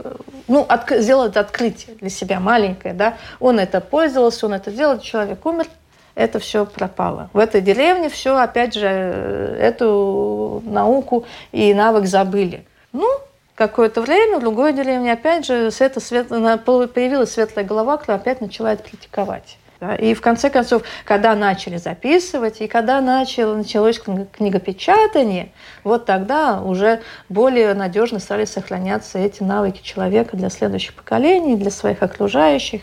ну, 0.48 0.66
от, 0.68 0.90
сделал 0.90 1.28
это 1.28 1.42
открытие 1.42 1.96
для 1.98 2.10
себя 2.10 2.40
маленькое, 2.40 2.96
да, 2.96 3.18
он 3.40 3.60
это 3.60 3.80
пользовался, 3.80 4.48
он 4.48 4.56
это 4.56 4.72
делал, 4.72 5.00
человек 5.00 5.46
умер, 5.46 5.68
это 6.16 6.40
все 6.40 6.66
пропало. 6.66 7.30
В 7.34 7.38
этой 7.38 7.62
деревне 7.62 8.10
все, 8.10 8.36
опять 8.36 8.74
же, 8.74 8.88
эту 8.88 10.64
науку 10.66 11.26
и 11.52 11.72
навык 11.76 12.08
забыли. 12.08 12.66
Ну, 12.94 13.08
какое-то 13.68 14.02
время, 14.02 14.38
в 14.38 14.42
другой 14.42 14.74
деревне, 14.74 15.14
опять 15.14 15.46
же, 15.46 15.70
с 15.70 15.82
это 15.82 16.00
свет... 16.00 16.30
появилась 16.30 17.34
светлая 17.34 17.64
голова, 17.64 17.98
которая 17.98 18.20
опять 18.20 18.42
начала 18.42 18.74
это 18.74 18.84
критиковать. 18.84 19.58
И 20.00 20.14
в 20.14 20.22
конце 20.22 20.50
концов, 20.50 20.84
когда 21.06 21.36
начали 21.36 21.78
записывать, 21.78 22.62
и 22.62 22.68
когда 22.68 23.02
начало, 23.02 23.56
началось 23.56 24.00
книгопечатание, 24.00 25.52
вот 25.84 26.06
тогда 26.06 26.62
уже 26.62 27.02
более 27.30 27.74
надежно 27.74 28.20
стали 28.20 28.46
сохраняться 28.46 29.18
эти 29.18 29.42
навыки 29.44 29.82
человека 29.84 30.38
для 30.38 30.50
следующих 30.50 30.94
поколений, 30.94 31.56
для 31.56 31.72
своих 31.72 32.02
окружающих. 32.04 32.82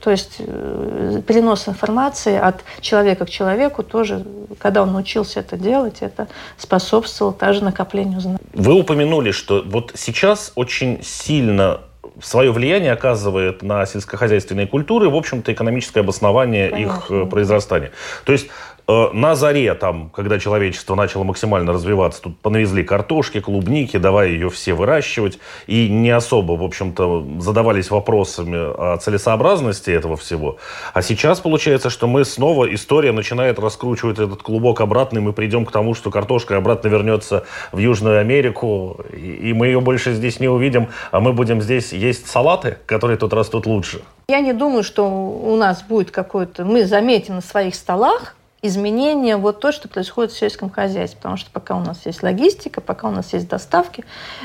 То 0.00 0.10
есть 0.10 0.36
э, 0.38 1.20
перенос 1.26 1.68
информации 1.68 2.36
от 2.36 2.62
человека 2.80 3.24
к 3.26 3.30
человеку 3.30 3.82
тоже, 3.82 4.24
когда 4.58 4.82
он 4.82 4.92
научился 4.92 5.40
это 5.40 5.56
делать, 5.56 5.96
это 6.00 6.28
способствовало 6.56 7.34
также 7.34 7.64
накоплению 7.64 8.20
знаний. 8.20 8.38
Вы 8.52 8.74
упомянули, 8.74 9.32
что 9.32 9.64
вот 9.66 9.92
сейчас 9.96 10.52
очень 10.54 11.02
сильно 11.02 11.80
свое 12.22 12.52
влияние 12.52 12.92
оказывает 12.92 13.62
на 13.62 13.84
сельскохозяйственные 13.86 14.68
культуры, 14.68 15.08
в 15.08 15.16
общем-то, 15.16 15.52
экономическое 15.52 16.00
обоснование 16.00 16.70
Конечно. 16.70 16.92
их 16.92 17.10
э, 17.10 17.26
произрастания. 17.26 17.90
То 18.24 18.30
есть 18.30 18.46
Э, 18.46 18.73
на 18.86 19.34
заре, 19.34 19.74
там, 19.74 20.10
когда 20.10 20.38
человечество 20.38 20.94
начало 20.94 21.24
максимально 21.24 21.72
развиваться, 21.72 22.22
тут 22.22 22.38
понавезли 22.38 22.82
картошки, 22.82 23.40
клубники, 23.40 23.96
давай 23.96 24.30
ее 24.30 24.50
все 24.50 24.74
выращивать, 24.74 25.38
и 25.66 25.88
не 25.88 26.10
особо, 26.10 26.52
в 26.52 26.62
общем-то, 26.62 27.40
задавались 27.40 27.90
вопросами 27.90 28.58
о 28.58 28.96
целесообразности 28.98 29.90
этого 29.90 30.16
всего. 30.16 30.58
А 30.92 31.02
сейчас 31.02 31.40
получается, 31.40 31.88
что 31.88 32.06
мы 32.06 32.24
снова, 32.24 32.72
история 32.74 33.12
начинает 33.12 33.58
раскручивать 33.58 34.18
этот 34.18 34.42
клубок 34.42 34.80
обратно, 34.80 35.18
и 35.18 35.22
мы 35.22 35.32
придем 35.32 35.64
к 35.64 35.72
тому, 35.72 35.94
что 35.94 36.10
картошка 36.10 36.56
обратно 36.56 36.88
вернется 36.88 37.44
в 37.72 37.78
Южную 37.78 38.20
Америку, 38.20 39.00
и 39.12 39.52
мы 39.54 39.66
ее 39.66 39.80
больше 39.80 40.12
здесь 40.12 40.40
не 40.40 40.48
увидим, 40.48 40.88
а 41.10 41.20
мы 41.20 41.32
будем 41.32 41.62
здесь 41.62 41.92
есть 41.92 42.28
салаты, 42.28 42.76
которые 42.86 43.16
тут 43.16 43.32
растут 43.32 43.66
лучше. 43.66 44.02
Я 44.28 44.40
не 44.40 44.52
думаю, 44.52 44.82
что 44.82 45.06
у 45.06 45.56
нас 45.56 45.82
будет 45.82 46.10
какой-то... 46.10 46.64
Мы 46.64 46.84
заметим 46.84 47.36
на 47.36 47.40
своих 47.40 47.74
столах 47.74 48.36
изменения, 48.66 49.36
вот 49.36 49.60
то, 49.60 49.72
что 49.72 49.88
происходит 49.88 50.32
в 50.32 50.38
сельском 50.38 50.70
хозяйстве. 50.70 51.18
Потому 51.18 51.36
что 51.36 51.50
пока 51.50 51.76
у 51.76 51.80
нас 51.80 52.06
есть 52.06 52.22
логистика, 52.22 52.80
пока 52.80 53.08
у 53.08 53.10
нас 53.10 53.34
есть 53.34 53.46
доставки, 53.46 54.04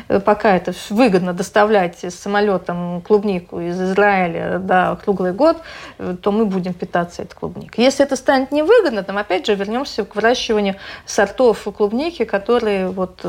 э, 0.10 0.20
пока 0.20 0.56
это 0.56 0.74
выгодно 0.90 1.34
доставлять 1.34 2.04
с 2.04 2.16
самолетом 2.16 3.02
клубнику 3.02 3.62
из 3.62 3.82
Израиля 3.82 4.60
да, 4.60 4.98
круглый 5.02 5.32
год, 5.32 5.58
э, 5.98 6.18
то 6.22 6.34
мы 6.34 6.46
будем 6.46 6.74
питаться 6.74 7.22
этой 7.22 7.36
клубникой. 7.36 7.82
Если 7.82 8.04
это 8.04 8.18
станет 8.18 8.52
невыгодно, 8.52 9.04
там 9.04 9.18
опять 9.18 9.46
же 9.46 9.56
вернемся 9.56 10.04
к 10.04 10.16
выращиванию 10.16 10.76
сортов 11.06 11.66
клубники, 11.78 12.26
которые 12.26 12.90
вот 12.90 13.26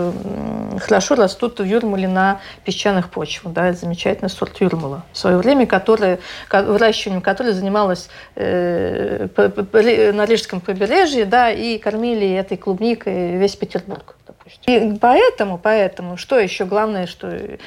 хорошо 0.80 1.14
растут 1.14 1.60
в 1.60 1.64
Юрмале 1.64 2.08
на 2.08 2.40
песчаных 2.64 3.10
почвах. 3.10 3.52
Да, 3.52 3.72
замечательный 3.72 4.28
сорт 4.28 4.60
Юрмала. 4.60 5.04
В 5.12 5.18
свое 5.18 5.36
время, 5.36 5.66
который, 5.66 6.18
выращиванием 6.50 7.22
которой 7.22 7.52
занималась 7.52 8.08
э, 8.34 9.28
на 10.12 10.24
Рижском 10.24 10.60
побережье 10.60 10.79
побережье, 10.80 11.24
да, 11.24 11.50
и 11.50 11.78
кормили 11.78 12.30
этой 12.30 12.56
клубникой 12.56 13.36
весь 13.36 13.56
Петербург. 13.56 14.16
Допустим. 14.26 14.94
И 14.94 14.98
поэтому, 14.98 15.58
поэтому, 15.58 16.16
что 16.16 16.38
еще 16.38 16.64
главное, 16.64 17.06
что 17.06 17.28
э, 17.28 17.58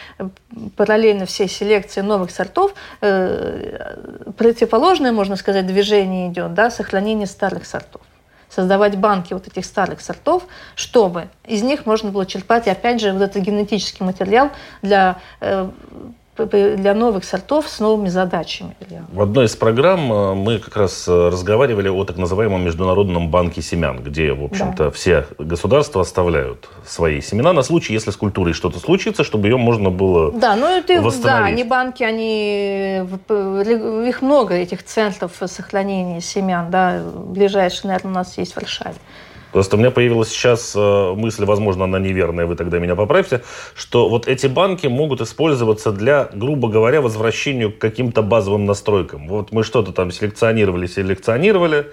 параллельно 0.75 1.25
всей 1.25 1.47
селекции 1.47 2.01
новых 2.01 2.31
сортов, 2.31 2.73
э, 3.01 4.31
противоположное, 4.37 5.11
можно 5.11 5.35
сказать, 5.35 5.67
движение 5.67 6.29
идет, 6.29 6.53
да, 6.53 6.71
сохранение 6.71 7.27
старых 7.27 7.65
сортов 7.65 8.01
создавать 8.49 8.95
банки 8.97 9.33
вот 9.33 9.47
этих 9.47 9.65
старых 9.65 9.99
сортов, 9.99 10.43
чтобы 10.75 11.29
из 11.43 11.63
них 11.63 11.87
можно 11.87 12.11
было 12.11 12.23
черпать, 12.27 12.67
опять 12.67 13.01
же, 13.01 13.11
вот 13.11 13.23
этот 13.23 13.41
генетический 13.41 14.05
материал 14.05 14.51
для 14.83 15.17
э, 15.41 15.71
для 16.37 16.93
новых 16.95 17.25
сортов 17.25 17.69
с 17.69 17.79
новыми 17.79 18.09
задачами. 18.09 18.75
В 19.11 19.21
одной 19.21 19.45
из 19.45 19.55
программ 19.55 20.11
э, 20.11 20.33
мы 20.33 20.57
как 20.57 20.75
раз 20.75 21.07
э, 21.07 21.29
разговаривали 21.29 21.89
о 21.89 22.03
так 22.05 22.17
называемом 22.17 22.65
Международном 22.65 23.29
банке 23.29 23.61
семян, 23.61 24.01
где, 24.01 24.33
в 24.33 24.43
общем-то, 24.43 24.85
да. 24.85 24.91
все 24.91 25.27
государства 25.37 26.01
оставляют 26.01 26.69
свои 26.85 27.21
семена 27.21 27.53
на 27.53 27.61
случай, 27.61 27.93
если 27.93 28.09
с 28.09 28.17
культурой 28.17 28.53
что-то 28.53 28.79
случится, 28.79 29.23
чтобы 29.23 29.47
ее 29.47 29.57
можно 29.57 29.91
было 29.91 30.31
Да, 30.31 30.55
ну 30.55 30.65
это, 30.65 31.01
да, 31.21 31.45
они 31.45 31.63
банки, 31.63 32.01
они, 32.01 33.01
их 34.07 34.21
много, 34.23 34.55
этих 34.55 34.83
центров 34.83 35.31
сохранения 35.45 36.19
семян, 36.19 36.71
да, 36.71 37.03
ближайший, 37.27 37.87
наверное, 37.87 38.11
у 38.11 38.15
нас 38.15 38.37
есть 38.39 38.53
в 38.53 38.55
Варшаве. 38.55 38.95
Просто 39.53 39.75
у 39.75 39.79
меня 39.79 39.91
появилась 39.91 40.29
сейчас 40.29 40.73
э, 40.75 41.13
мысль, 41.15 41.45
возможно, 41.45 41.85
она 41.85 41.99
неверная, 41.99 42.47
вы 42.47 42.55
тогда 42.55 42.79
меня 42.79 42.95
поправьте, 42.95 43.43
что 43.75 44.09
вот 44.09 44.27
эти 44.27 44.47
банки 44.47 44.87
могут 44.87 45.21
использоваться 45.21 45.91
для, 45.91 46.27
грубо 46.33 46.67
говоря, 46.69 47.01
возвращению 47.01 47.71
к 47.71 47.77
каким-то 47.77 48.23
базовым 48.23 48.65
настройкам. 48.65 49.27
Вот 49.27 49.51
мы 49.51 49.63
что-то 49.63 49.91
там 49.91 50.11
селекционировали, 50.11 50.87
селекционировали, 50.87 51.91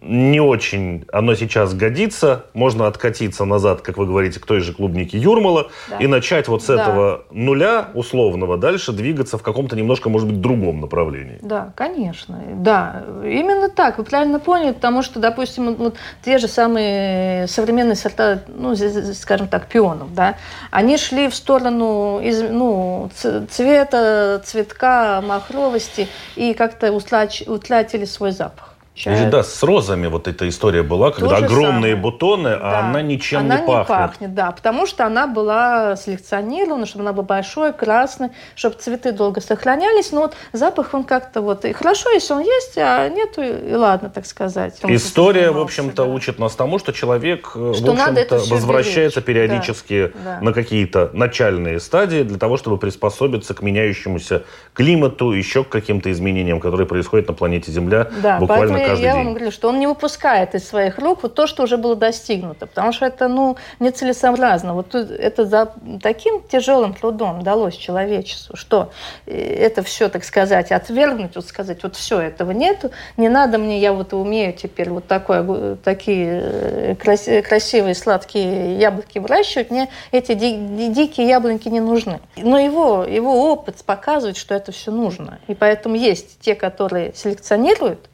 не 0.00 0.40
очень 0.40 1.04
оно 1.12 1.34
сейчас 1.34 1.74
годится. 1.74 2.46
Можно 2.54 2.86
откатиться 2.86 3.44
назад, 3.44 3.82
как 3.82 3.98
вы 3.98 4.06
говорите, 4.06 4.40
к 4.40 4.46
той 4.46 4.60
же 4.60 4.72
клубнике 4.72 5.18
Юрмала 5.18 5.70
да. 5.88 5.98
и 5.98 6.06
начать 6.06 6.48
вот 6.48 6.62
с 6.62 6.66
да. 6.66 6.74
этого 6.74 7.24
нуля 7.30 7.88
условного 7.94 8.56
дальше 8.56 8.92
двигаться 8.92 9.38
в 9.38 9.42
каком-то 9.42 9.76
немножко, 9.76 10.08
может 10.08 10.28
быть, 10.28 10.40
другом 10.40 10.80
направлении. 10.80 11.38
Да, 11.42 11.72
конечно. 11.76 12.40
Да, 12.54 13.04
именно 13.24 13.68
так. 13.68 13.98
Вы 13.98 14.04
правильно 14.04 14.38
поняли, 14.40 14.72
потому 14.72 15.02
что, 15.02 15.20
допустим, 15.20 15.74
вот 15.74 15.96
те 16.24 16.38
же 16.38 16.48
самые 16.48 17.46
современные 17.46 17.96
сорта, 17.96 18.42
ну, 18.48 18.74
скажем 18.74 19.48
так, 19.48 19.66
пионов, 19.66 20.14
да, 20.14 20.36
они 20.70 20.96
шли 20.96 21.28
в 21.28 21.34
сторону 21.34 22.20
из, 22.20 22.42
ну, 22.42 23.10
цвета, 23.50 24.42
цветка, 24.44 25.22
махровости 25.22 26.08
и 26.36 26.54
как-то 26.54 26.92
утратили 26.92 28.04
свой 28.04 28.32
запах. 28.32 28.71
Или, 28.94 29.30
да, 29.30 29.42
с 29.42 29.62
розами 29.62 30.06
вот 30.06 30.28
эта 30.28 30.46
история 30.46 30.82
была, 30.82 31.12
когда 31.12 31.36
огромные 31.36 31.72
самое. 31.72 31.96
бутоны, 31.96 32.48
а 32.48 32.58
да. 32.58 32.78
а 32.78 32.88
она 32.90 33.00
ничем 33.00 33.40
она 33.40 33.60
не 33.60 33.66
пахнет. 33.66 33.90
Она 33.90 34.02
не 34.02 34.08
пахнет, 34.08 34.34
да, 34.34 34.52
потому 34.52 34.86
что 34.86 35.06
она 35.06 35.26
была 35.26 35.96
селекционирована, 35.96 36.84
чтобы 36.84 37.04
она 37.04 37.14
была 37.14 37.24
большой, 37.24 37.72
красной, 37.72 38.30
чтобы 38.54 38.76
цветы 38.76 39.12
долго 39.12 39.40
сохранялись, 39.40 40.12
но 40.12 40.22
вот 40.22 40.34
запах 40.52 40.92
он 40.92 41.04
как-то 41.04 41.40
вот, 41.40 41.64
и 41.64 41.72
хорошо, 41.72 42.10
если 42.10 42.34
он 42.34 42.42
есть, 42.42 42.76
а 42.76 43.08
нету, 43.08 43.42
и 43.42 43.72
ладно, 43.72 44.10
так 44.10 44.26
сказать. 44.26 44.78
История, 44.84 45.50
в 45.52 45.58
общем-то, 45.58 46.04
да. 46.04 46.10
учит 46.10 46.38
нас 46.38 46.54
тому, 46.54 46.78
что 46.78 46.92
человек, 46.92 47.52
э, 47.54 47.72
что 47.74 47.94
в 47.94 47.98
общем-то, 47.98 48.40
возвращается 48.50 49.22
беречь. 49.22 49.26
периодически 49.26 50.12
да. 50.22 50.38
на 50.42 50.52
какие-то 50.52 51.08
начальные 51.14 51.80
стадии 51.80 52.24
для 52.24 52.38
того, 52.38 52.58
чтобы 52.58 52.76
приспособиться 52.76 53.54
к 53.54 53.62
меняющемуся 53.62 54.42
климату, 54.74 55.32
еще 55.32 55.64
к 55.64 55.70
каким-то 55.70 56.12
изменениям, 56.12 56.60
которые 56.60 56.86
происходят 56.86 57.28
на 57.28 57.34
планете 57.34 57.72
Земля 57.72 58.08
да, 58.22 58.38
буквально 58.38 58.81
каждый 58.86 59.02
я 59.02 59.12
день. 59.12 59.24
вам 59.24 59.34
говорю, 59.34 59.50
что 59.50 59.68
он 59.68 59.78
не 59.78 59.86
выпускает 59.86 60.54
из 60.54 60.68
своих 60.68 60.98
рук 60.98 61.22
вот 61.22 61.34
то, 61.34 61.46
что 61.46 61.64
уже 61.64 61.76
было 61.76 61.96
достигнуто, 61.96 62.66
потому 62.66 62.92
что 62.92 63.06
это, 63.06 63.28
ну, 63.28 63.56
нецелесообразно. 63.80 64.74
Вот 64.74 64.94
это 64.94 65.46
за 65.46 65.72
таким 66.02 66.42
тяжелым 66.42 66.94
трудом 66.94 67.40
удалось 67.40 67.76
человечеству, 67.76 68.56
что 68.56 68.92
э, 69.26 69.32
это 69.36 69.82
все, 69.82 70.08
так 70.08 70.24
сказать, 70.24 70.72
отвергнуть, 70.72 71.36
вот 71.36 71.46
сказать, 71.46 71.82
вот 71.82 71.96
все, 71.96 72.20
этого 72.20 72.50
нету, 72.52 72.90
не 73.16 73.28
надо 73.28 73.58
мне, 73.58 73.80
я 73.80 73.92
вот 73.92 74.12
умею 74.12 74.52
теперь 74.52 74.90
вот 74.90 75.06
такое, 75.06 75.76
такие 75.76 76.40
э, 76.42 77.42
красивые 77.42 77.94
сладкие 77.94 78.78
яблоки 78.78 79.18
выращивать, 79.18 79.70
мне 79.70 79.88
эти 80.10 80.34
дикие 80.34 81.28
яблоки 81.28 81.68
не 81.68 81.80
нужны. 81.80 82.20
Но 82.36 82.58
его, 82.58 83.04
его 83.04 83.52
опыт 83.52 83.82
показывает, 83.84 84.36
что 84.36 84.54
это 84.54 84.72
все 84.72 84.90
нужно. 84.90 85.38
И 85.48 85.54
поэтому 85.54 85.96
есть 85.96 86.40
те, 86.40 86.54
которые 86.54 87.12
селекционируют, 87.14 88.08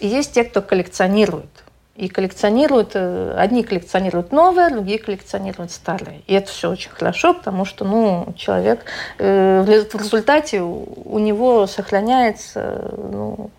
и 0.00 0.06
есть 0.06 0.32
те, 0.32 0.44
кто 0.44 0.62
коллекционирует. 0.62 1.64
И 1.94 2.08
коллекционируют, 2.08 2.90
э, 2.92 3.34
одни 3.38 3.62
коллекционируют 3.62 4.30
новое, 4.30 4.68
другие 4.68 4.98
коллекционируют 4.98 5.72
старое. 5.72 6.20
И 6.26 6.34
это 6.34 6.50
все 6.50 6.70
очень 6.70 6.90
хорошо, 6.90 7.32
потому 7.32 7.64
что 7.64 7.86
ну, 7.86 8.34
человек 8.36 8.84
э, 9.18 9.62
в 9.62 9.68
результате 9.68 10.60
у 10.60 11.18
него 11.18 11.66
сохраняется 11.66 12.90
ну, 12.96 13.50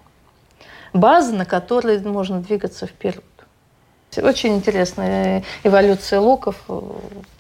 база, 0.94 1.34
на 1.34 1.46
которой 1.46 2.00
можно 2.00 2.40
двигаться 2.40 2.86
вперед. 2.86 3.24
Очень 4.16 4.56
интересная 4.56 5.44
эволюция 5.64 6.20
луков 6.20 6.56
э, 6.70 6.80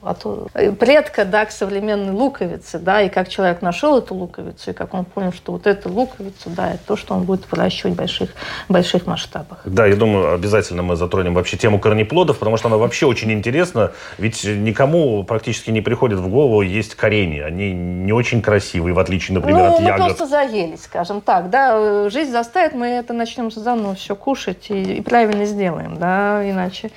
от 0.01 0.21
э, 0.53 0.71
предка 0.73 1.25
да, 1.25 1.45
к 1.45 1.51
современной 1.51 2.11
луковице, 2.11 2.77
да, 2.77 3.01
и 3.01 3.09
как 3.09 3.29
человек 3.29 3.61
нашел 3.61 3.97
эту 3.97 4.13
луковицу, 4.13 4.71
и 4.71 4.73
как 4.73 4.93
он 4.93 5.05
понял, 5.05 5.31
что 5.31 5.53
вот 5.53 5.65
эту 5.65 5.89
луковицу, 5.89 6.49
да, 6.49 6.73
это 6.73 6.79
то, 6.85 6.95
что 6.95 7.15
он 7.15 7.23
будет 7.23 7.49
выращивать 7.51 7.95
в 7.95 7.97
больших, 7.97 8.29
больших 8.69 9.07
масштабах. 9.07 9.61
Да, 9.65 9.85
я 9.85 9.95
думаю, 9.95 10.33
обязательно 10.33 10.83
мы 10.83 10.95
затронем 10.95 11.33
вообще 11.33 11.57
тему 11.57 11.79
корнеплодов, 11.79 12.37
потому 12.37 12.57
что 12.57 12.67
она 12.67 12.77
вообще 12.77 13.05
очень 13.05 13.31
интересна, 13.31 13.91
ведь 14.17 14.43
никому 14.43 15.23
практически 15.23 15.71
не 15.71 15.81
приходит 15.81 16.19
в 16.19 16.27
голову 16.27 16.61
есть 16.61 16.95
корени, 16.95 17.39
они 17.39 17.73
не 17.73 18.13
очень 18.13 18.41
красивые, 18.41 18.93
в 18.93 18.99
отличие, 18.99 19.35
например, 19.35 19.69
ну, 19.69 19.75
от 19.75 19.79
ягод. 19.81 19.99
мы 19.99 20.05
просто 20.05 20.27
заелись, 20.27 20.83
скажем 20.83 21.21
так, 21.21 21.49
да, 21.49 22.09
жизнь 22.09 22.31
заставит, 22.31 22.73
мы 22.73 22.87
это 22.87 23.13
начнем 23.13 23.49
заново 23.51 23.95
все 23.95 24.15
кушать 24.15 24.69
и, 24.69 24.97
и 24.97 25.01
правильно 25.01 25.45
сделаем, 25.45 25.97
да, 25.97 26.43
иначе 26.57 26.89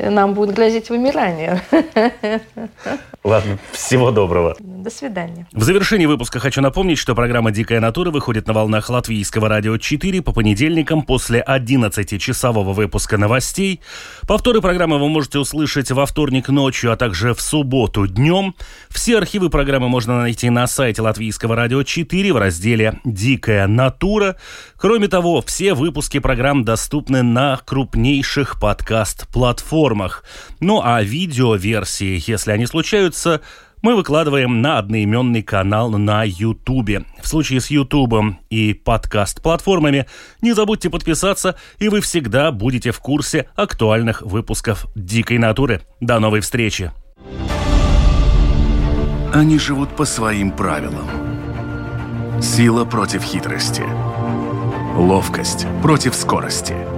нам 0.00 0.34
будет 0.34 0.54
грозить 0.54 0.90
вымирание. 0.90 1.62
Ладно, 3.24 3.58
всего 3.72 4.10
доброго. 4.10 4.56
До 4.60 4.90
свидания. 4.90 5.46
В 5.52 5.62
завершении 5.62 6.06
выпуска 6.06 6.38
хочу 6.38 6.60
напомнить, 6.60 6.98
что 6.98 7.14
программа 7.14 7.50
«Дикая 7.50 7.80
натура» 7.80 8.10
выходит 8.10 8.46
на 8.46 8.52
волнах 8.52 8.88
Латвийского 8.88 9.48
радио 9.48 9.76
4 9.76 10.22
по 10.22 10.32
понедельникам 10.32 11.02
после 11.02 11.44
11-часового 11.46 12.72
выпуска 12.72 13.18
новостей. 13.18 13.80
Повторы 14.26 14.60
программы 14.60 14.98
вы 14.98 15.08
можете 15.08 15.40
услышать 15.40 15.90
во 15.90 16.06
вторник 16.06 16.48
ночью, 16.48 16.92
а 16.92 16.96
также 16.96 17.34
в 17.34 17.40
субботу 17.40 18.06
днем. 18.06 18.54
Все 18.88 19.18
архивы 19.18 19.50
программы 19.50 19.88
можно 19.88 20.20
найти 20.20 20.48
на 20.48 20.66
сайте 20.66 21.02
Латвийского 21.02 21.56
радио 21.56 21.82
4 21.82 22.32
в 22.32 22.36
разделе 22.36 23.00
«Дикая 23.04 23.66
натура». 23.66 24.36
Кроме 24.76 25.08
того, 25.08 25.42
все 25.42 25.74
выпуски 25.74 26.20
программ 26.20 26.64
доступны 26.64 27.22
на 27.22 27.60
крупнейших 27.64 28.60
подкаст-платформах. 28.60 29.87
Ну 30.60 30.80
а 30.82 31.02
видео-версии, 31.02 32.22
если 32.26 32.52
они 32.52 32.66
случаются, 32.66 33.40
мы 33.82 33.94
выкладываем 33.94 34.60
на 34.60 34.78
одноименный 34.78 35.42
канал 35.42 35.90
на 35.90 36.24
Ютубе. 36.24 37.04
В 37.22 37.28
случае 37.28 37.60
с 37.60 37.70
Ютубом 37.70 38.40
и 38.50 38.74
подкаст-платформами 38.74 40.06
не 40.40 40.52
забудьте 40.52 40.90
подписаться, 40.90 41.56
и 41.78 41.88
вы 41.88 42.00
всегда 42.00 42.50
будете 42.50 42.90
в 42.90 42.98
курсе 42.98 43.48
актуальных 43.54 44.22
выпусков 44.22 44.86
«Дикой 44.94 45.38
натуры». 45.38 45.82
До 46.00 46.18
новой 46.18 46.40
встречи! 46.40 46.92
Они 49.32 49.58
живут 49.58 49.94
по 49.94 50.04
своим 50.04 50.50
правилам. 50.50 51.06
Сила 52.40 52.84
против 52.84 53.22
хитрости– 53.22 53.84
ловкость 54.98 55.66
против 55.80 56.14
скорости. 56.14 56.97